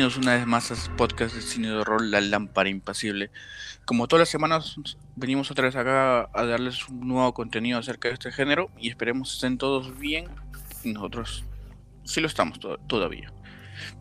[0.00, 3.30] Bienvenidos una vez más a este podcast de cine de horror La Lámpara Impasible.
[3.84, 4.76] Como todas las semanas
[5.14, 9.34] venimos otra vez acá a darles un nuevo contenido acerca de este género y esperemos
[9.34, 10.24] estén todos bien
[10.84, 11.44] nosotros
[12.04, 13.30] sí lo estamos todavía.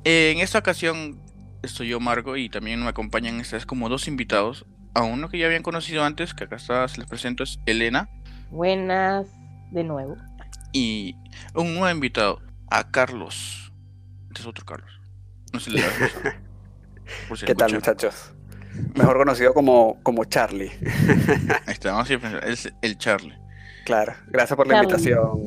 [0.06, 1.22] En esta ocasión
[1.64, 4.66] estoy yo Margo y también me acompañan esta vez como dos invitados.
[4.94, 8.10] A uno que ya habían conocido antes, que acá está, se les presento, es Elena.
[8.52, 9.28] Buenas,
[9.72, 10.16] de nuevo.
[10.72, 11.18] Y
[11.54, 13.74] un nuevo invitado, a Carlos.
[14.30, 14.99] Este es otro Carlos.
[15.54, 15.90] No se le da
[17.46, 18.34] ¿Qué tal, muchachos?
[18.96, 20.72] Mejor conocido como, como Charlie.
[21.66, 22.02] Ahí está,
[22.46, 23.38] es el Charlie.
[23.86, 25.42] Claro, gracias por la invitación,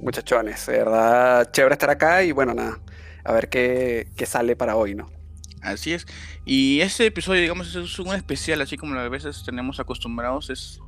[0.00, 0.64] muchachones.
[0.66, 2.78] De verdad, chévere estar acá y bueno, nada,
[3.24, 5.10] a ver qué, qué sale para hoy, ¿no?
[5.60, 6.06] Así es.
[6.44, 10.50] Y este episodio, digamos, es un especial, así como a veces tenemos acostumbrados.
[10.50, 10.80] Es,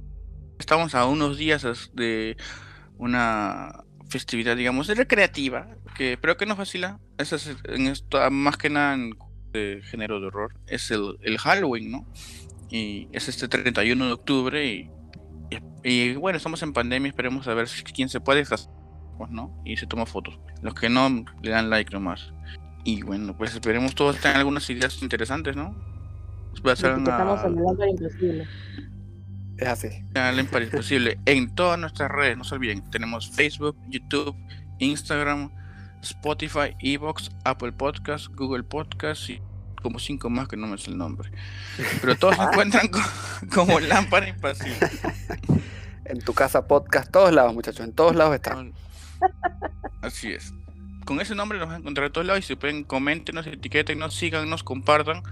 [0.59, 2.37] estamos a unos días de
[2.99, 7.33] una festividad, digamos, recreativa, que, pero que nos vacila, es,
[7.65, 9.15] en esto, más que nada en
[9.53, 12.07] de género de horror, es el, el Halloween, ¿no?
[12.71, 14.91] Y es este 31 de octubre y,
[15.85, 19.63] y, bueno, estamos en pandemia, esperemos a ver si quién se puede, pues, ¿no?
[19.65, 20.39] Y se toma fotos.
[20.63, 22.33] Los que no, le dan like nomás.
[22.85, 25.75] Y bueno, pues esperemos todos tengan algunas ideas interesantes, ¿no?
[26.67, 27.19] Va a ser una...
[27.89, 28.47] imposible.
[29.59, 29.89] Es así.
[30.63, 31.19] Imposible.
[31.27, 34.37] En todas nuestras redes, no se olviden, tenemos Facebook, YouTube,
[34.79, 35.51] Instagram,
[36.03, 39.41] Spotify, Evox, Apple Podcast, Google Podcast y
[39.83, 41.31] como cinco más que no me sé el nombre.
[42.01, 42.89] Pero todos se encuentran
[43.55, 44.79] como lámpara impasible.
[46.07, 48.75] En tu casa podcast, todos lados, muchachos, en todos lados están.
[50.03, 50.53] Así es.
[51.07, 54.15] Con ese nombre nos van a encontrar en todos lados y si pueden, coméntenos, etiquetennos,
[54.15, 55.23] síganos, compartan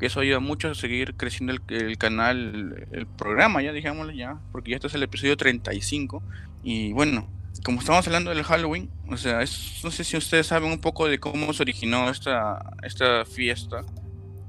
[0.00, 4.70] que eso ayuda mucho a seguir creciendo el, canal, el, programa, ya digámosle ya, porque
[4.70, 6.22] ya este es el episodio 35.
[6.62, 7.28] Y bueno,
[7.62, 11.20] como estamos hablando del Halloween, o sea, no sé si ustedes saben un poco de
[11.20, 13.84] cómo se originó esta, esta fiesta.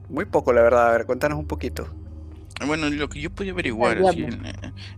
[0.07, 1.93] Muy poco, la verdad, a ver, cuéntanos un poquito.
[2.65, 4.25] Bueno, lo que yo pude averiguar así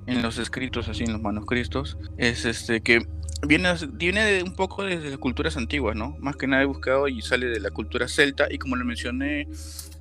[0.05, 3.07] en, los escritos, así en los manuscritos, es este que
[3.47, 6.15] viene, viene de un poco desde las culturas antiguas, ¿no?
[6.19, 9.47] Más que nada he buscado y sale de la cultura celta y como lo mencioné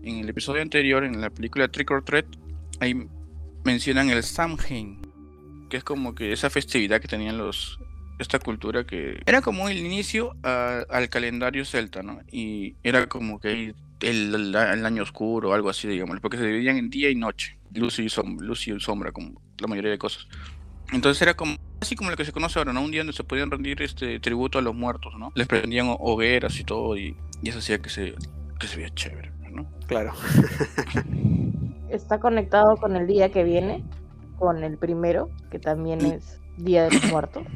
[0.02, 2.26] en el episodio anterior, en la película Trick or Treat,
[2.80, 3.06] ahí
[3.64, 4.98] mencionan el Samhain,
[5.70, 7.78] que es como que esa festividad que tenían los
[8.18, 12.20] esta cultura que era como el inicio al calendario celta, ¿no?
[12.30, 16.90] Y era como que el, año oscuro o algo así, digamos, porque se dividían en
[16.90, 20.26] día y noche, luz y sombra, luz y sombra, como la mayoría de cosas.
[20.92, 22.82] Entonces era como así como lo que se conoce ahora, ¿no?
[22.82, 25.32] Un día donde se podían rendir este tributo a los muertos, ¿no?
[25.34, 28.14] Les prendían hogueras y todo y, y eso hacía que se,
[28.58, 29.66] que se veía chévere, ¿no?
[29.86, 30.12] Claro.
[31.88, 33.84] Está conectado con el día que viene,
[34.38, 37.44] con el primero, que también es Día de los Muertos.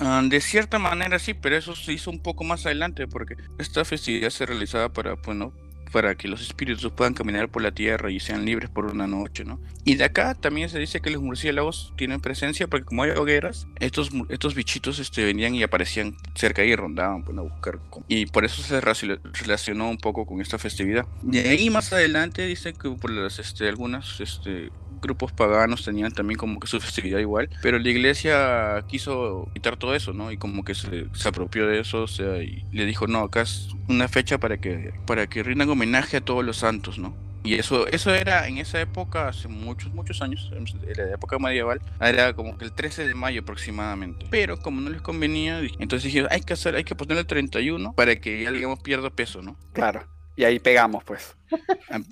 [0.00, 3.84] Ah, de cierta manera sí, pero eso se hizo un poco más adelante porque esta
[3.84, 5.52] festividad se realizaba para, bueno,
[5.88, 9.44] para que los espíritus puedan caminar por la tierra y sean libres por una noche,
[9.44, 9.60] ¿no?
[9.84, 13.66] Y de acá también se dice que los murciélagos tienen presencia porque como hay hogueras,
[13.80, 17.78] estos, estos bichitos este, venían y aparecían cerca y rondaban pues, a buscar.
[18.08, 21.06] Y por eso se relacionó un poco con esta festividad.
[21.22, 24.70] De ahí más adelante dice que por las, este, algunas este,
[25.00, 29.94] grupos paganos tenían también como que su festividad igual, pero la iglesia quiso quitar todo
[29.94, 30.32] eso, ¿no?
[30.32, 33.42] Y como que se, se apropió de eso, o sea, y le dijo, no, acá
[33.42, 37.14] es una fecha para que, para que rindan homenaje a todos los santos, ¿no?
[37.44, 40.66] Y eso, eso era en esa época, hace muchos, muchos años, en
[40.96, 44.26] la época medieval, era como que el 13 de mayo aproximadamente.
[44.30, 47.94] Pero como no les convenía, entonces dijeron, hay que hacer, hay que poner el 31
[47.94, 49.56] para que ya digamos pierda peso, ¿no?
[49.72, 50.06] Claro.
[50.36, 51.36] Y ahí pegamos, pues.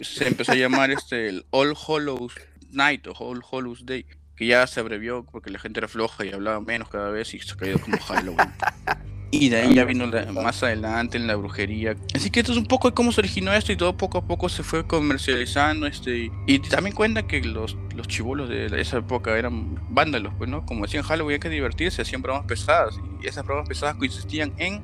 [0.01, 2.33] Se empezó a llamar este el All Hallows
[2.77, 4.07] Night o All Hallows Day,
[4.37, 7.41] que ya se abrevió porque la gente era floja y hablaba menos cada vez y
[7.41, 8.53] se ha caído como Halloween.
[9.33, 11.97] Y de ahí ya vino más adelante en la brujería.
[12.15, 14.25] Así que esto es un poco de cómo se originó esto y todo poco a
[14.25, 15.87] poco se fue comercializando.
[15.87, 20.65] este Y también cuenta que los, los chivolos de esa época eran vándalos, pues, ¿no?
[20.65, 22.99] Como decían Halloween, hay que divertirse, hacían bromas pesadas.
[23.21, 24.81] Y esas bromas pesadas consistían en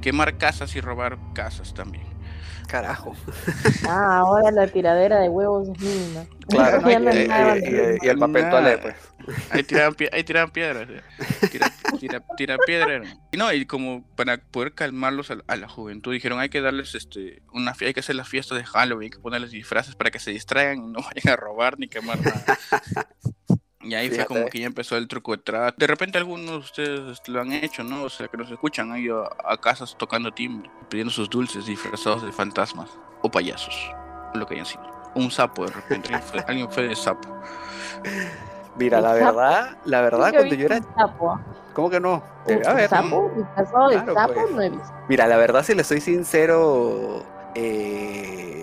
[0.00, 2.05] quemar casas y robar casas también.
[2.66, 3.14] Carajo.
[3.88, 6.26] Ah, ahora la tiradera de huevos es mínima.
[6.48, 6.90] Claro,
[8.02, 8.94] y, el papel toalé, pues.
[9.50, 10.88] Ahí tiraban, piedras.
[12.36, 13.02] Tira, piedra.
[13.32, 17.42] Y no, y como para poder calmarlos a, la juventud, dijeron hay que darles este
[17.52, 20.30] una hay que hacer las fiestas de Halloween, hay que ponerles disfraces para que se
[20.30, 22.58] distraigan y no vayan a robar ni quemar nada.
[23.86, 25.76] Y ahí fue como que ya empezó el truco de trato.
[25.78, 28.04] De repente algunos de ustedes lo han hecho, ¿no?
[28.04, 32.22] O sea, que nos escuchan, han ido a, casas tocando timbre, pidiendo sus dulces disfrazados
[32.22, 32.90] de fantasmas
[33.22, 33.90] o payasos,
[34.34, 34.84] lo que hayan sido.
[35.14, 36.14] Un sapo de repente,
[36.46, 37.28] alguien fue, de sapo.
[38.76, 40.82] Mira, la verdad, la verdad, cuando yo era...
[40.82, 41.40] Sapo.
[41.72, 42.22] ¿Cómo que no?
[42.66, 43.30] a ver, ¿Sapo?
[43.36, 44.46] ¿Disfrazado de sapo?
[44.54, 44.72] Pues.
[45.08, 47.24] Mira, la verdad, si le soy sincero
[47.54, 48.55] eh,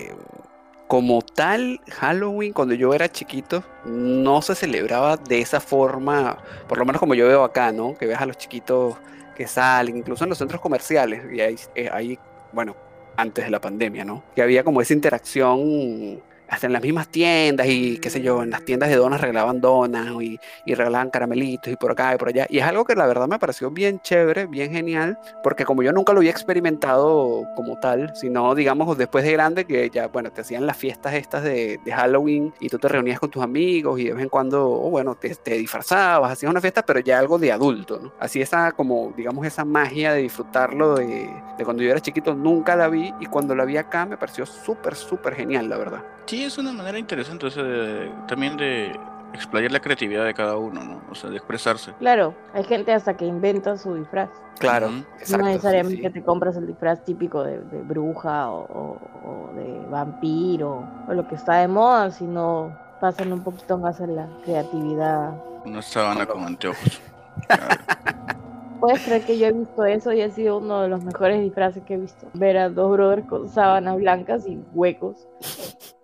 [0.94, 6.38] como tal, Halloween cuando yo era chiquito no se celebraba de esa forma,
[6.70, 7.98] por lo menos como yo veo acá, ¿no?
[7.98, 8.98] Que ves a los chiquitos
[9.36, 12.18] que salen, incluso en los centros comerciales, y ahí, eh,
[12.52, 12.76] bueno,
[13.18, 14.22] antes de la pandemia, ¿no?
[14.36, 16.22] Que había como esa interacción
[16.54, 19.60] hasta en las mismas tiendas y qué sé yo, en las tiendas de donas regalaban
[19.60, 22.46] donas y, y, regalaban caramelitos y por acá y por allá.
[22.50, 25.92] Y es algo que la verdad me pareció bien chévere, bien genial, porque como yo
[25.92, 30.42] nunca lo había experimentado como tal, sino digamos después de grande que ya, bueno, te
[30.42, 34.06] hacían las fiestas estas de, de Halloween y tú te reunías con tus amigos y
[34.06, 37.40] de vez en cuando, oh, bueno, te, te, disfrazabas, hacías una fiesta, pero ya algo
[37.40, 38.14] de adulto, ¿no?
[38.20, 42.76] Así esa como, digamos, esa magia de disfrutarlo de, de cuando yo era chiquito, nunca
[42.76, 46.04] la vi y cuando la vi acá me pareció súper, súper genial, la verdad.
[46.26, 48.98] Sí, es una manera interesante o sea, de, también de
[49.34, 51.02] explayar la creatividad de cada uno, ¿no?
[51.10, 51.92] O sea, de expresarse.
[52.00, 54.30] Claro, hay gente hasta que inventa su disfraz.
[54.60, 56.14] Claro, no exacto, necesariamente sí, sí.
[56.14, 61.28] te compras el disfraz típico de, de bruja o, o- o de vampiro o lo
[61.28, 65.34] que está de moda, sino pasan un poquito más en la creatividad.
[65.66, 67.02] Una sábana con anteojos.
[67.48, 67.76] Claro.
[68.80, 71.82] Puedes creer que yo he visto eso y ha sido uno de los mejores disfraces
[71.84, 72.28] que he visto.
[72.34, 75.26] Ver a dos brothers con sábanas blancas y huecos.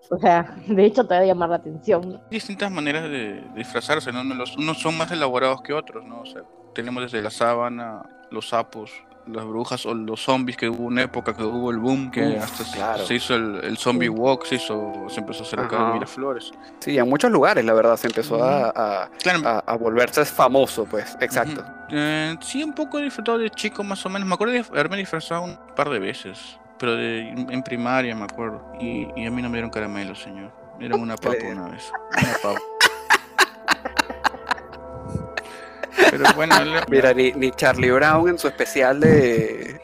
[0.09, 2.13] O sea, de hecho te va a llamar la atención.
[2.13, 2.21] ¿no?
[2.31, 4.23] distintas maneras de disfrazarse, ¿no?
[4.23, 6.21] Los, unos son más elaborados que otros, ¿no?
[6.21, 6.41] O sea,
[6.73, 8.01] tenemos desde la sábana,
[8.31, 8.91] los sapos,
[9.27, 12.43] las brujas o los zombies, que hubo una época que hubo el boom, que Uf,
[12.43, 13.05] hasta se- claro.
[13.05, 14.15] se hizo el, el zombie Sí.
[14.15, 15.93] walk, se hizo, se empezó a hacer acá en.
[15.93, 16.51] Miraflores.
[16.79, 20.85] Sí, en muchos lugares, la verdad, se empezó a, a- Claro, a- a volverse famoso,
[20.85, 21.63] pues, exacto.
[21.91, 24.27] Eh, sí, un poco he disfrutado de chico más o menos.
[24.27, 28.71] Me acuerdo de haberme disfrazado un par de veces, pero de, en primaria me acuerdo.
[28.79, 30.51] Y, y a mí no me dieron caramelo, señor.
[30.73, 31.91] Me dieron una ¿Qué le papa una vez.
[32.17, 32.59] Una papa.
[36.11, 36.55] Pero bueno,
[36.87, 39.79] Mira, ni, ni Charlie Brown en su especial de,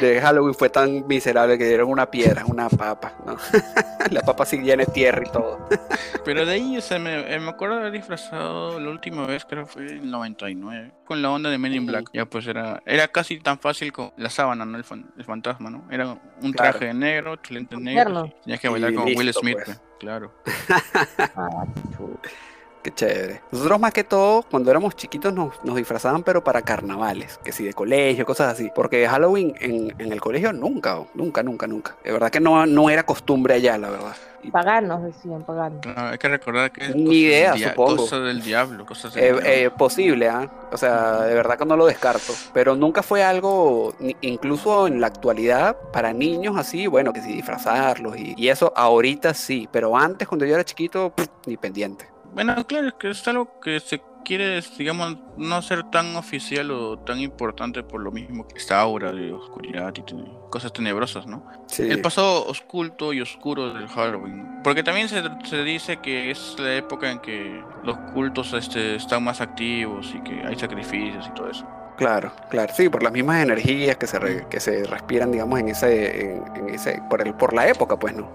[0.00, 3.36] de Halloween fue tan miserable que dieron una piedra, una papa, ¿no?
[4.10, 5.66] la papa sí llena de tierra y todo.
[6.24, 9.44] Pero de ahí, o sea, me, eh, me acuerdo de haber disfrazado la última vez,
[9.44, 11.86] creo que fue en el 99, con la onda de Men in.
[11.86, 12.10] Black.
[12.12, 14.76] Ya pues era, era casi tan fácil como la sábana, ¿no?
[14.76, 15.84] El, fan- el fantasma, ¿no?
[15.90, 16.78] Era un Claro.
[16.78, 18.30] traje negro, lentes negros.
[18.44, 19.80] Tenías que bailar Y como Will Smith, pues.
[19.98, 20.32] claro.
[21.36, 21.64] Ah.
[22.82, 23.42] Qué chévere.
[23.52, 27.62] Nosotros más que todo, cuando éramos chiquitos, nos, nos disfrazaban, pero para carnavales, que si
[27.64, 28.70] de colegio, cosas así.
[28.74, 31.96] Porque Halloween en, en el colegio nunca, nunca, nunca, nunca.
[32.02, 34.16] De verdad que no, no era costumbre allá, la verdad.
[34.50, 35.80] Paganos, decían, paganos.
[35.94, 37.96] Hay que recordar que es Ni del idea, dia- supongo.
[37.98, 39.46] Cosa del diablo, cosas del eh, diablo.
[39.50, 40.50] eh, posible, ¿ah?
[40.72, 42.32] O sea, de verdad que no lo descarto.
[42.54, 43.92] Pero nunca fue algo,
[44.22, 49.34] incluso en la actualidad, para niños así, bueno, que si disfrazarlos y, y eso, ahorita
[49.34, 49.68] sí.
[49.70, 52.06] Pero antes, cuando yo era chiquito, pff, ni pendiente.
[52.32, 56.98] Bueno, claro, es que es algo que se quiere, digamos, no ser tan oficial o
[56.98, 61.42] tan importante por lo mismo que esta aura de oscuridad y ten- cosas tenebrosas, ¿no?
[61.66, 61.82] Sí.
[61.82, 64.60] El pasado oculto y oscuro del Halloween.
[64.62, 69.24] Porque también se, se dice que es la época en que los cultos este, están
[69.24, 71.66] más activos y que hay sacrificios y todo eso.
[72.00, 75.68] Claro, claro, sí, por las mismas energías que se, re- que se respiran, digamos, en
[75.68, 78.26] ese, en, en ese, por el, por la época, pues, ¿no?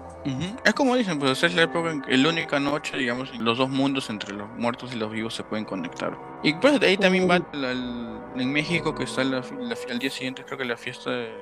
[0.64, 3.58] Es como dicen, pues es la época en que la única noche, digamos, en los
[3.58, 6.16] dos mundos entre los muertos y los vivos se pueden conectar.
[6.44, 9.98] Y pues de ahí también va la- el- en México que está la, la al
[9.98, 11.32] día siguiente creo que la fiesta de,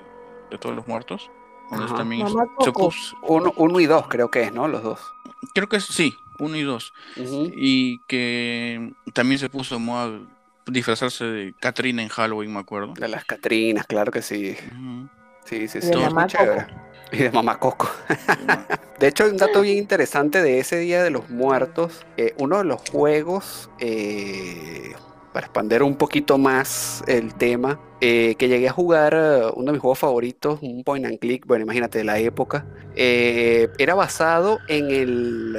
[0.50, 1.30] de todos los muertos.
[1.70, 1.96] Donde Ajá.
[1.96, 4.68] también se puso- Uno, uno y dos, creo que es, ¿no?
[4.68, 5.00] Los dos.
[5.54, 6.92] creo que es- sí, uno y dos.
[7.56, 10.20] Y que también se puso de moda
[10.66, 12.94] disfrazarse de Katrina en Halloween, me acuerdo.
[12.94, 14.56] De las Catrinas, claro que sí.
[14.72, 15.08] Ujú.
[15.44, 15.88] Sí, sí, Y sí.
[15.90, 16.66] de Mamá chévere.
[17.12, 17.90] Y de Mamá Coco.
[18.98, 22.04] De hecho, hay un dato bien interesante de ese Día de los Muertos.
[22.16, 24.94] eh, uno de los juegos, eh,
[25.32, 29.72] para expandir un poquito más el tema, eh, que llegué a jugar, eh, uno de
[29.72, 32.64] mis juegos favoritos, un point and click, bueno, imagínate, de la época,
[32.96, 35.56] eh, era basado en el...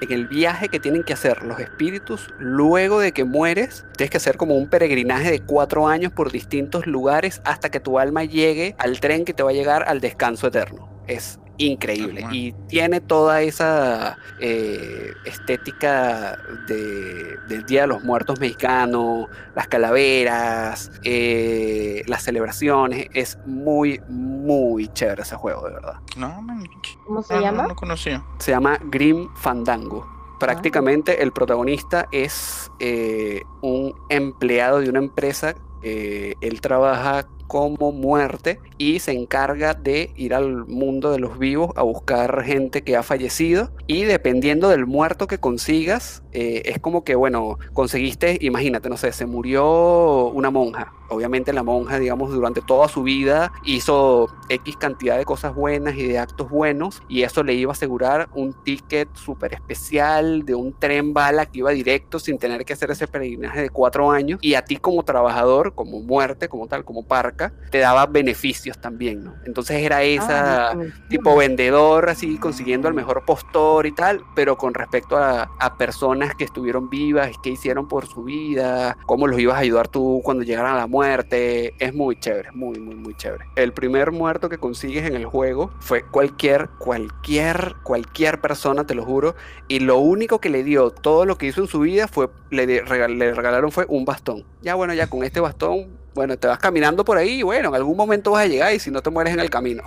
[0.00, 3.84] en el viaje que tienen que hacer los espíritus luego de que mueres.
[3.96, 7.98] Tienes que hacer como un peregrinaje de cuatro años por distintos lugares hasta que tu
[7.98, 10.88] alma llegue al tren que te va a llegar al descanso eterno.
[11.10, 19.28] Es increíble y tiene toda esa eh, estética de, del Día de los Muertos mexicano,
[19.54, 23.08] las calaveras, eh, las celebraciones.
[23.12, 25.94] Es muy, muy chévere ese juego, de verdad.
[26.16, 26.64] No, man,
[27.06, 27.66] ¿Cómo se no, no, llama?
[27.66, 28.24] no conocía.
[28.38, 30.06] Se llama Grim Fandango.
[30.38, 35.54] Prácticamente el protagonista es eh, un empleado de una empresa.
[35.82, 41.72] eh, él trabaja como muerte y se encarga de ir al mundo de los vivos
[41.74, 43.72] a buscar gente que ha fallecido.
[43.88, 49.10] Y dependiendo del muerto que consigas, eh, es como que, bueno, conseguiste, imagínate, no sé,
[49.10, 55.18] se murió una monja, obviamente la monja, digamos, durante toda su vida hizo X cantidad
[55.18, 59.08] de cosas buenas y de actos buenos y eso le iba a asegurar un ticket
[59.14, 63.62] súper especial de un tren bala que iba directo sin tener que hacer ese peregrinaje
[63.62, 64.38] de cuatro años.
[64.42, 69.24] Y a ti como trabajador, como muerte, como tal, como parca, te daba beneficios también,
[69.24, 69.34] ¿no?
[69.44, 70.74] Entonces era esa Ah,
[71.08, 76.34] tipo vendedor, así consiguiendo el mejor postor y tal, pero con respecto a, a personas
[76.34, 80.44] que estuvieron vivas, qué hicieron por su vida, cómo los ibas a ayudar tú cuando
[80.44, 83.44] llegaran a la muerte, es muy chévere, muy, muy, muy chévere.
[83.56, 89.04] El primer muerto que consigues en el juego fue cualquier, cualquier, cualquier persona, te lo
[89.04, 89.34] juro,
[89.68, 92.66] y lo único que le dio todo lo que hizo en su vida fue, le,
[92.66, 94.44] de- regal- le regalaron fue un bastón.
[94.62, 97.74] Ya bueno, ya con este bastón, bueno, te vas caminando por ahí y bueno, en
[97.76, 99.82] algún momento vas a llegar y si no te mueres en el camino.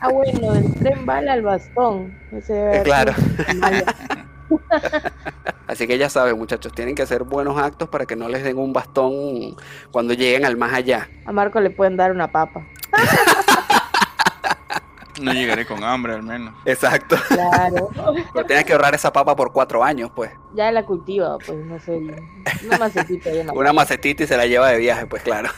[0.00, 2.16] Ah, bueno, del tren bala al bastón.
[2.32, 3.12] Haber Claro.
[5.66, 8.58] Así que ya saben, muchachos, tienen que hacer buenos actos para que no les den
[8.58, 9.56] un bastón
[9.90, 11.08] cuando lleguen al más allá.
[11.24, 12.66] A Marco le pueden dar una papa.
[15.20, 16.54] No llegaré con hambre al menos.
[16.64, 17.16] Exacto.
[17.28, 17.88] Claro.
[18.34, 20.30] Pero tienes que ahorrar esa papa por cuatro años, pues.
[20.54, 21.96] ya la cultiva, pues no sé.
[22.66, 25.48] Una macetita y una Una macetita y se la lleva de viaje, pues claro.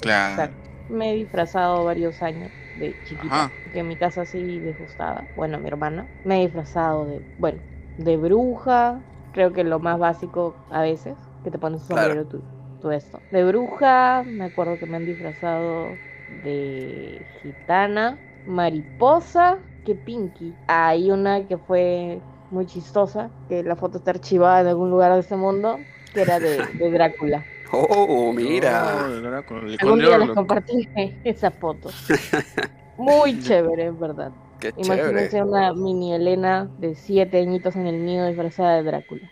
[0.00, 0.30] Claro.
[0.32, 0.56] Exacto.
[0.88, 3.52] Me he disfrazado varios años de chiquita, Ajá.
[3.72, 5.24] que en mi casa sí les gustaba.
[5.36, 6.08] Bueno, mi hermana.
[6.24, 7.60] Me he disfrazado de, bueno,
[7.98, 11.88] de bruja, creo que lo más básico a veces, que te pones un Claro.
[11.88, 12.44] sombrero tú,
[12.80, 13.24] tú esto.
[13.30, 20.58] De bruja, me acuerdo que me han disfrazado de gitana, mariposa, que pinky.
[20.68, 25.20] Hay una que fue muy chistosa, que la foto está archivada en algún lugar de
[25.20, 27.48] este mundo, que era de, de Drácula.
[27.72, 28.96] Oh, mira.
[28.96, 31.98] Oh, el Drácula, el Algún día les compartiré esa foto.
[32.96, 34.34] Muy chévere, en verdad.
[34.60, 35.02] Qué chévere.
[35.02, 39.30] Imagínense una mini Elena de siete añitos en el nido disfrazada de Drácula.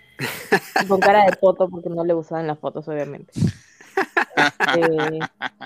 [0.83, 3.33] Y con cara de foto porque no le gustaban las fotos, obviamente.
[4.78, 5.18] Eh,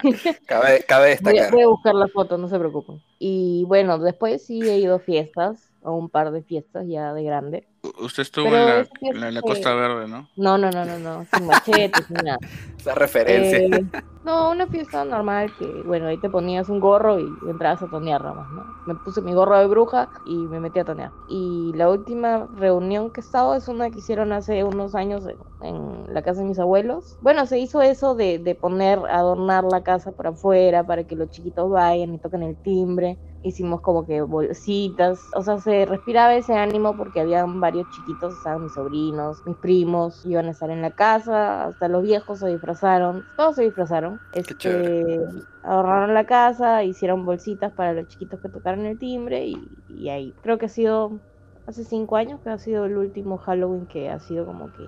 [0.46, 1.52] Cabe, cabe voy, destacar.
[1.52, 3.02] voy a buscar la foto, no se preocupen.
[3.18, 7.22] Y bueno, después sí he ido a fiestas, a un par de fiestas ya de
[7.24, 7.66] grande.
[8.00, 10.28] Usted estuvo en la, en la- en la fue- Costa Verde, ¿no?
[10.36, 12.38] No, no, no, no, no, sin machetes, sin nada.
[12.78, 13.58] Esa referencia.
[13.58, 13.84] Eh,
[14.24, 18.22] no, una fiesta normal que, bueno, ahí te ponías un gorro y entrabas a tonear
[18.22, 18.64] nada más, ¿no?
[18.86, 21.10] Me puse mi gorro de bruja y me metí a tonear.
[21.28, 25.36] Y la última reunión que he estado es una que hicieron hace unos años en,
[25.66, 27.16] en la casa de mis abuelos.
[27.22, 31.30] Bueno, se hizo eso de, de poner, adornar la casa por afuera para que los
[31.30, 33.16] chiquitos vayan y toquen el timbre.
[33.42, 38.62] Hicimos como que bolsitas, o sea, se respiraba ese ánimo porque habían varios chiquitos, estaban
[38.64, 43.24] mis sobrinos, mis primos, iban a estar en la casa, hasta los viejos se disfrazaron,
[43.36, 44.20] todos se disfrazaron.
[44.32, 45.20] Este,
[45.62, 50.34] ahorraron la casa, hicieron bolsitas para los chiquitos que tocaron el timbre y, y ahí.
[50.42, 51.18] Creo que ha sido
[51.66, 54.84] hace cinco años que ha sido el último Halloween que ha sido como que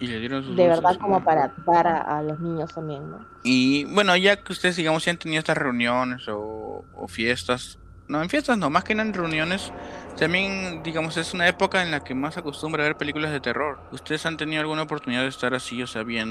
[0.00, 1.24] Y le dieron sus de dulces, verdad como ¿no?
[1.24, 3.26] para dar a, a los niños también, ¿no?
[3.42, 7.78] Y bueno, ya que ustedes, digamos, si han tenido estas reuniones o, o fiestas,
[8.08, 9.72] no, en fiestas no, más que en reuniones,
[10.18, 13.78] también, digamos, es una época en la que más acostumbra ver películas de terror.
[13.92, 16.24] ¿Ustedes han tenido alguna oportunidad de estar así, o sea, sea,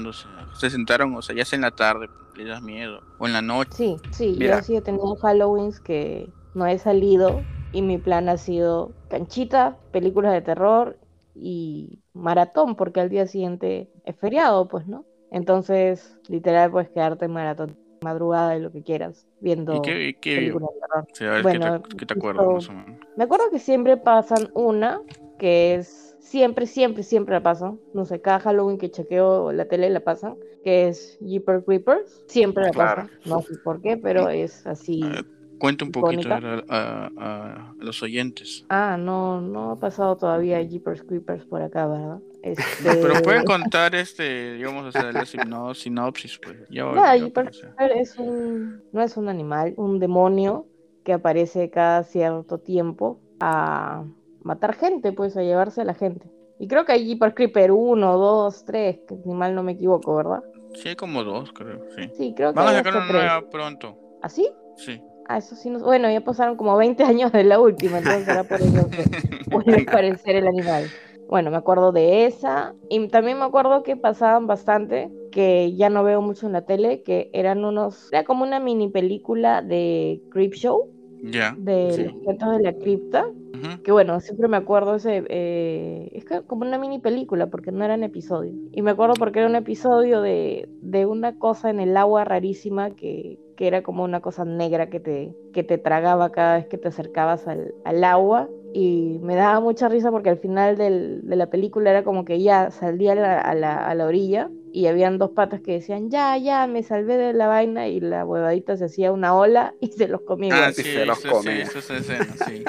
[0.54, 3.42] se sentaron, o sea, ya sea en la tarde, les das miedo, o en la
[3.42, 3.72] noche?
[3.72, 7.42] Sí, sí, yo sí he tenido Halloweens que no he salido
[7.72, 10.98] y mi plan ha sido canchita, películas de terror
[11.34, 15.04] y maratón, porque al día siguiente es feriado, pues, ¿no?
[15.30, 20.14] Entonces, literal, puedes quedarte en maratón, madrugada y lo que quieras, viendo ¿Y qué, y
[20.14, 21.32] qué películas de terror.
[21.32, 23.00] A ver, Bueno, ¿qué, te, qué te acuerdas justo- más o menos?
[23.16, 25.00] Me acuerdo que siempre pasan una,
[25.38, 29.88] que es, siempre, siempre, siempre la pasan, no sé, cada Halloween que chequeo la tele
[29.90, 33.02] la pasan, que es Jeepers Creepers, siempre la Claro.
[33.02, 35.02] pasan, no sé por qué, pero es así.
[35.02, 35.24] A ver,
[35.58, 38.66] Cuente un poquito a- a los oyentes.
[38.68, 42.18] Ah, no, no ha pasado todavía Jeepers Creepers por acá, ¿verdad?
[42.46, 43.00] Este...
[43.02, 46.56] Pero pueden contar, este, digamos, o sea, la sino- sinopsis, pues.
[46.70, 47.74] Ya, Nada, ya, Jeepers o sea.
[47.74, 50.66] Creeper es un, no es un animal, un demonio
[51.04, 54.04] que aparece cada cierto tiempo a
[54.42, 56.30] matar gente, pues a llevarse a la gente.
[56.60, 60.14] Y creo que hay Jeepers Creeper 1, 2, 3, que ni mal no me equivoco,
[60.14, 60.42] ¿verdad?
[60.74, 62.08] Sí, hay como dos, creo, sí.
[62.16, 64.48] Sí, creo que Van a sacar una nueva pronto, ¿Así?
[64.76, 65.00] sí.
[65.28, 65.80] Ah, eso sí, no...
[65.80, 69.04] bueno, ya pasaron como 20 años de la última, entonces era por eso que
[69.50, 70.88] vuelve a aparecer el animal.
[71.28, 72.74] Bueno, me acuerdo de esa.
[72.88, 77.02] Y también me acuerdo que pasaban bastante, que ya no veo mucho en la tele,
[77.02, 78.12] que eran unos.
[78.12, 80.84] Era como una mini película de Creep Show,
[81.22, 81.54] Ya.
[81.58, 82.04] de sí.
[82.04, 83.24] los cuentos de la cripta.
[83.54, 83.82] Ujú.
[83.82, 85.24] Que bueno, siempre me acuerdo ese.
[85.28, 88.54] eh, es que como una mini película, porque no eran episodios.
[88.72, 92.90] Y me acuerdo porque era un episodio de, de una cosa en el agua rarísima
[92.90, 96.78] que, que era como una cosa negra que te, que te tragaba cada vez que
[96.78, 98.48] te acercabas al, al agua.
[98.78, 102.42] Y me daba mucha risa porque al final del- de la película era como que
[102.42, 106.10] ya salía a la, a la, a la orilla y habían dos patas que decían,
[106.10, 109.88] ya, ya, me salvé de la vaina y la huevadita se hacía una ola y
[109.92, 110.50] se los comía.
[110.50, 110.74] Ah, igual.
[110.74, 111.52] sí, se los eso, come.
[111.52, 112.64] sí, eso es escena, sí.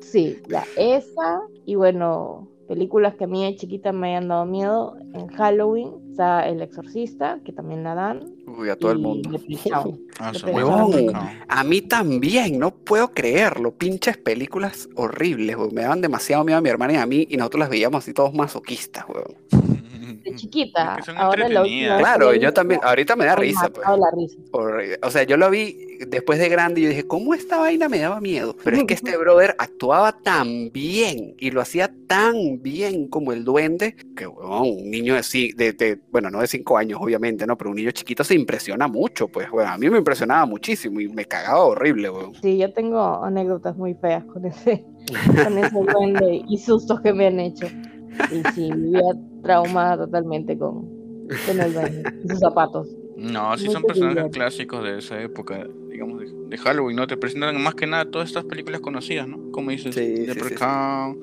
[0.00, 4.96] Sí, ya, esa y bueno, películas que a mí de chiquita me hayan dado miedo.
[5.14, 8.34] En Halloween está El Exorcista, que también la dan.
[8.46, 9.30] Uy, a todo el mundo.
[10.20, 10.32] Ah.
[11.48, 13.76] A mí también, no puedo creerlo.
[13.76, 15.56] Pinches películas horribles.
[15.72, 18.14] Me daban demasiado miedo a mi hermana y a mí y nosotros las veíamos así
[18.14, 19.73] todos masoquistas, weón.
[20.22, 23.86] De chiquita, Es que son ahora vez Claro, yo también, ahorita me da risa, pues.
[23.86, 24.36] la risa.
[25.02, 27.98] O sea, yo lo vi después de grande y yo dije, ¿cómo esta vaina me
[27.98, 28.56] daba miedo?
[28.62, 33.44] Pero es que este brother actuaba tan bien y lo hacía tan bien como el
[33.44, 35.22] duende que, un niño de,
[35.56, 37.56] de, de- bueno, no de cinco años, obviamente, ¿no?
[37.56, 39.68] Pero un niño chiquito se impresiona mucho, pues, weón.
[39.68, 42.34] A mí me impresionaba muchísimo y me cagaba horrible, weón.
[42.40, 44.84] Sí, yo tengo anécdotas muy feas con ese,
[45.44, 47.66] con ese duende y sustos que me han hecho.
[48.30, 49.02] Y sí, vivía
[49.42, 50.88] traumada totalmente con,
[51.46, 51.72] con el
[52.28, 52.88] sus zapatos.
[53.16, 57.06] No, sí Muy son personajes clásicos de esa época, digamos, de, de Halloween, ¿no?
[57.06, 59.50] Te presentan más que nada todas estas películas conocidas, ¿no?
[59.52, 60.54] Como dices, Sí, sí, sí,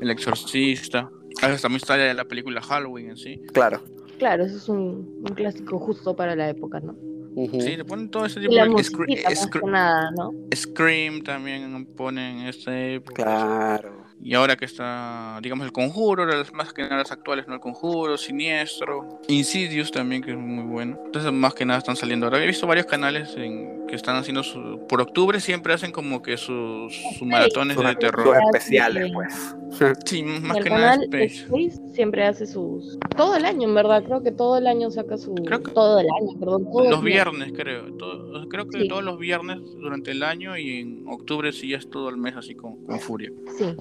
[0.02, 1.12] El Exorcista.
[1.40, 3.42] También está la película Halloween en sí.
[3.54, 3.82] Claro.
[4.20, 6.96] Claro, eso es un, un clásico justo para la época, ¿no?
[7.36, 8.76] Sí, le ponen todo ese tipo la de...
[8.76, 10.32] que nada, ¿no?
[10.54, 13.24] Scream también ponen en esa época.
[13.24, 14.01] Claro.
[14.24, 17.56] Y ahora que está, digamos, el conjuro, las más que nada las actuales, ¿no?
[17.56, 21.00] El conjuro, Siniestro, Insidious también, que es muy bueno.
[21.06, 22.44] Entonces, más que nada están saliendo ahora.
[22.44, 24.86] He visto varios canales en, que están haciendo su.
[24.88, 28.38] Por octubre siempre hacen como que sus, sus maratones Sus, de sus terror.
[28.54, 29.12] especiales, Sí.
[29.14, 29.56] pues.
[30.06, 31.46] Sí, más el que nada canal Space.
[31.46, 33.00] Space siempre hace sus...
[33.16, 34.04] Todo el año, en verdad.
[34.04, 35.34] Creo que todo el año saca su...
[35.34, 36.66] Creo que- Todo el año, perdón.
[36.70, 37.86] Todo Los viernes, creo.
[37.98, 38.88] Todo- creo que Sí.
[38.90, 42.36] todos los viernes durante el año y en octubre sí ya es todo el mes
[42.36, 43.32] así con, con furia.
[43.58, 43.74] Sí,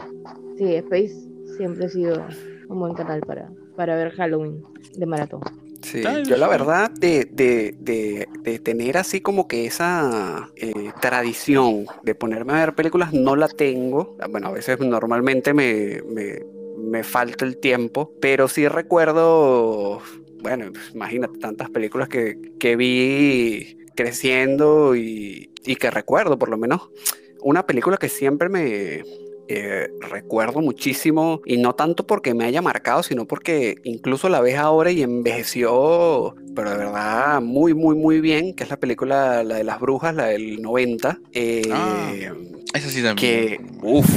[0.56, 1.14] sí, Space
[1.56, 2.26] siempre ha sido
[2.68, 4.62] un buen canal para, para ver Halloween
[4.96, 5.40] de maratón.
[5.82, 11.86] Sí, yo la verdad de, de, de, de tener así como que esa eh, tradición
[12.02, 14.16] de ponerme a ver películas no la tengo.
[14.30, 16.44] Bueno, a veces normalmente me, me,
[16.76, 20.00] me falta el tiempo, pero sí recuerdo,
[20.42, 26.58] bueno, pues, imagínate tantas películas que, que vi creciendo y, y que recuerdo, por lo
[26.58, 26.90] menos
[27.42, 29.02] una película que siempre me,
[29.52, 34.56] eh, recuerdo muchísimo y no tanto porque me haya marcado, sino porque incluso la ves
[34.56, 39.56] ahora y envejeció, pero de verdad muy, muy, muy bien, que es la película, la
[39.56, 42.12] de las brujas, la del 90, eh, Ah.
[42.74, 43.16] Esa sí también.
[43.16, 44.08] que, uff,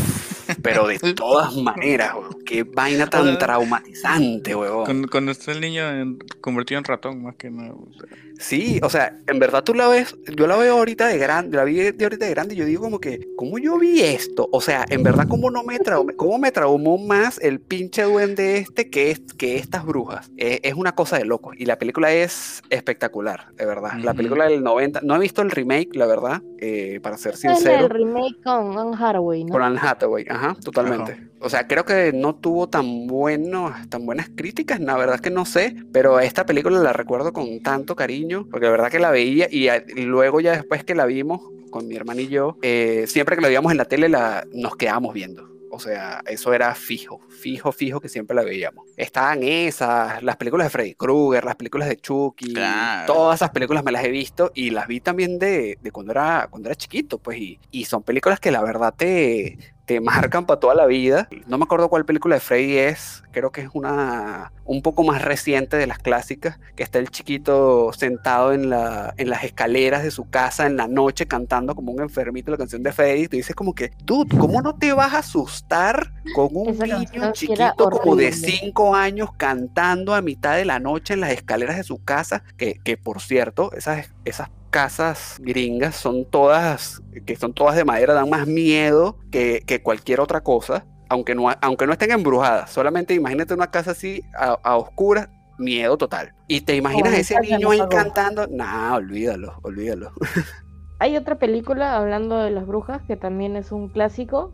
[0.63, 4.85] pero de todas maneras, weón, qué vaina tan traumatizante, huevón.
[4.85, 7.73] Cuando, cuando está el niño en- convertido en ratón, más que nada.
[7.73, 8.17] o sea.
[8.39, 11.63] Sí, o sea, en verdad tú la ves, yo la veo ahorita de grande, la
[11.63, 14.49] vi de ahorita de grande y yo digo como que, ¿cómo yo vi esto?
[14.51, 18.57] O sea, en verdad, ¿cómo no me traumó, cómo me traumó más el pinche duende
[18.57, 20.31] este que, es, que estas brujas?
[20.37, 23.93] Eh, es una cosa de loco y la película es espectacular, de verdad.
[24.01, 27.45] La película del 90, no he visto el remake, la verdad, eh, para ser Es
[27.45, 27.87] el sincero.
[27.87, 29.51] remake con Anne Hathaway, ¿no?
[29.53, 31.11] Con Anne Hathaway, ajá, totalmente.
[31.13, 31.21] Ajá.
[31.39, 35.45] O sea, creo que no tuvo tan buenos, tan buenas críticas, la verdad que no
[35.45, 39.47] sé, pero esta película la recuerdo con tanto cariño, porque la verdad que la veía
[39.51, 43.05] y, a- y luego ya después que la vimos con mi hermana y yo, eh,
[43.07, 45.49] siempre que la veíamos en la tele la, nos quedábamos viendo.
[45.71, 48.85] O sea, eso era fijo, fijo, fijo que siempre la veíamos.
[48.95, 53.13] Estaban esas, las películas de Freddy Krueger, las películas de Chucky, Claro.
[53.13, 56.47] todas esas películas me las he visto y las vi también de, de cuando, era,
[56.49, 60.59] cuando era chiquito, pues, y, y son películas que la verdad te, te marcan para
[60.61, 61.27] toda la vida.
[61.47, 65.21] No me acuerdo cuál película de Freddy es, creo que es una un poco más
[65.21, 70.11] reciente de las clásicas, que está el chiquito sentado en, la, en las escaleras de
[70.11, 73.27] su casa en la noche cantando como un enfermito la canción de Freddy.
[73.27, 77.89] Tú dices como que, dude, ¿cómo no te vas a asustar con un niño chiquito
[77.89, 78.31] como de.
[78.31, 82.43] 5 años cantando a mitad de la noche en las escaleras de su casa?
[82.57, 88.13] Que, que por cierto, esas, esas casas gringas son todas, que son todas de madera,
[88.13, 92.71] dan más miedo que, que cualquier otra cosa, aunque no, aunque no estén embrujadas.
[92.71, 96.33] Solamente imagínate una casa así a, a oscuras, miedo total.
[96.47, 100.11] Y te imaginas a ese niño ahí cantando, nah, olvídalo, olvídalo.
[100.99, 104.51] Hay otra película hablando de las brujas que también es un clásico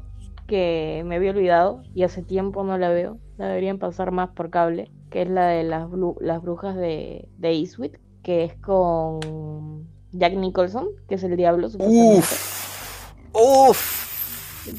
[0.50, 3.18] que me había olvidado y hace tiempo no la veo.
[3.38, 5.88] La deberían pasar más por cable, que es la de las,
[6.20, 11.68] las brujas de, de Eastwick, que es con Jack Nicholson, que es el diablo.
[11.80, 12.74] Uf,
[13.34, 14.00] uf.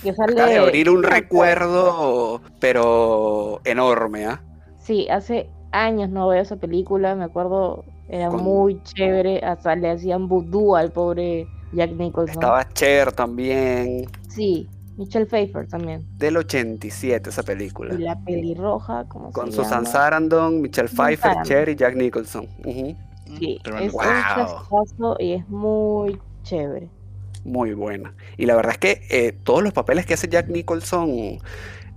[0.03, 4.43] Que sale, Acaba de abrir un recuerdo, pero enorme, ¿ah?
[4.79, 9.91] Sí, hace años no veo esa película, me acuerdo, era Con- muy chévere, hasta le
[9.91, 12.35] hacían vudú al pobre Jack Nicholson.
[12.35, 14.05] Estaba Cher también.
[14.29, 14.69] Sí,
[15.01, 16.07] Michelle Pfeiffer también.
[16.19, 17.95] Del 87 esa película.
[17.95, 22.47] Y la pelirroja, como Con Susan Sarandon, Michelle Pfeiffer, Cher y Jack Nicholson.
[23.39, 26.91] Sí, es un y es muy chévere.
[27.45, 28.13] Muy buena.
[28.37, 31.39] Y la verdad es que eh, todos los papeles que hace Jack Nicholson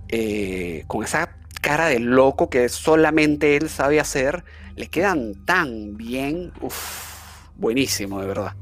[0.08, 4.44] eh, con esa cara de loco que solamente él sabe hacer,
[4.76, 6.52] le quedan tan bien.
[6.62, 8.52] Uf, buenísimo, de verdad.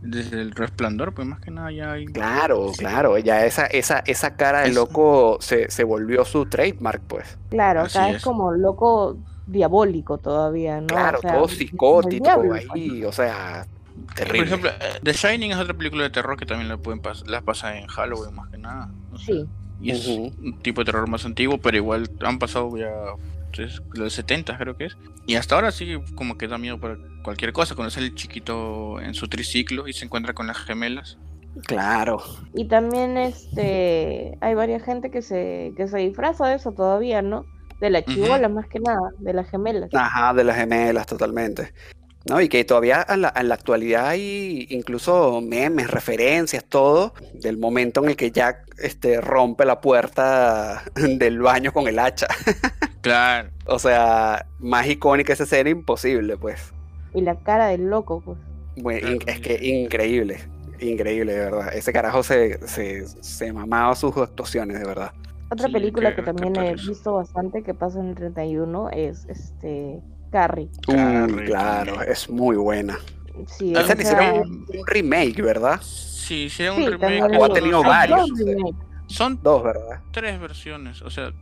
[0.00, 2.06] Desde el resplandor, pues más que nada ya hay.
[2.06, 7.38] Claro, claro, ya esa, esa, esa cara de loco se, volvió su trademark, pues.
[7.50, 9.16] Claro, acá es, como loco
[9.46, 10.86] diabólico todavía, ¿no?
[10.86, 12.30] Claro, todo psicótico
[12.72, 13.66] ahí, o sea,
[14.14, 14.38] Terrible.
[14.38, 17.42] Por ejemplo, eh, The Shining es otra película de terror que también la pueden las
[17.42, 18.90] pasa en Halloween más que nada.
[19.18, 19.46] Sí.
[19.80, 22.90] Y es un tipo de terror más antiguo, pero igual han pasado ya
[23.94, 24.96] los 70 creo que es.
[25.26, 29.00] Y hasta ahora sí como que da miedo por cualquier cosa, cuando sale el chiquito
[29.00, 31.18] en su triciclo y se encuentra con las gemelas.
[31.66, 32.22] Claro.
[32.54, 37.46] Y también este hay varias gente que se, que se disfraza de eso todavía, ¿no?
[37.80, 39.90] De la chivola más que nada, de las gemelas.
[39.94, 41.72] Ajá, de las gemelas, totalmente.
[42.28, 42.40] ¿no?
[42.40, 48.16] Y que todavía en la, actualidad hay incluso memes, referencias, todo, del momento en el
[48.16, 52.26] que Jack este, rompe la puerta del baño con el hacha.
[53.06, 53.50] Claro.
[53.66, 56.72] o sea, más icónica esa escena imposible, pues.
[57.14, 58.38] Y la cara del loco, pues.
[58.76, 60.38] Bueno, es que increíble,
[60.80, 61.74] increíble, de verdad.
[61.74, 65.12] Ese carajo se, se, mamaba sus actuaciones, de verdad.
[65.50, 70.68] Otra película que también he visto bastante que pasa en el 31 es este Carrie.
[71.46, 72.98] claro, es muy buena.
[73.46, 75.80] Sí, Esa le hicieron un, remake, ¿verdad?
[75.82, 77.38] Sí, hicieron un remake.
[77.38, 78.30] O ha tenido varios.
[79.06, 80.00] Son dos, ¿verdad?
[80.10, 81.02] Tres versiones.
[81.02, 81.32] O sea,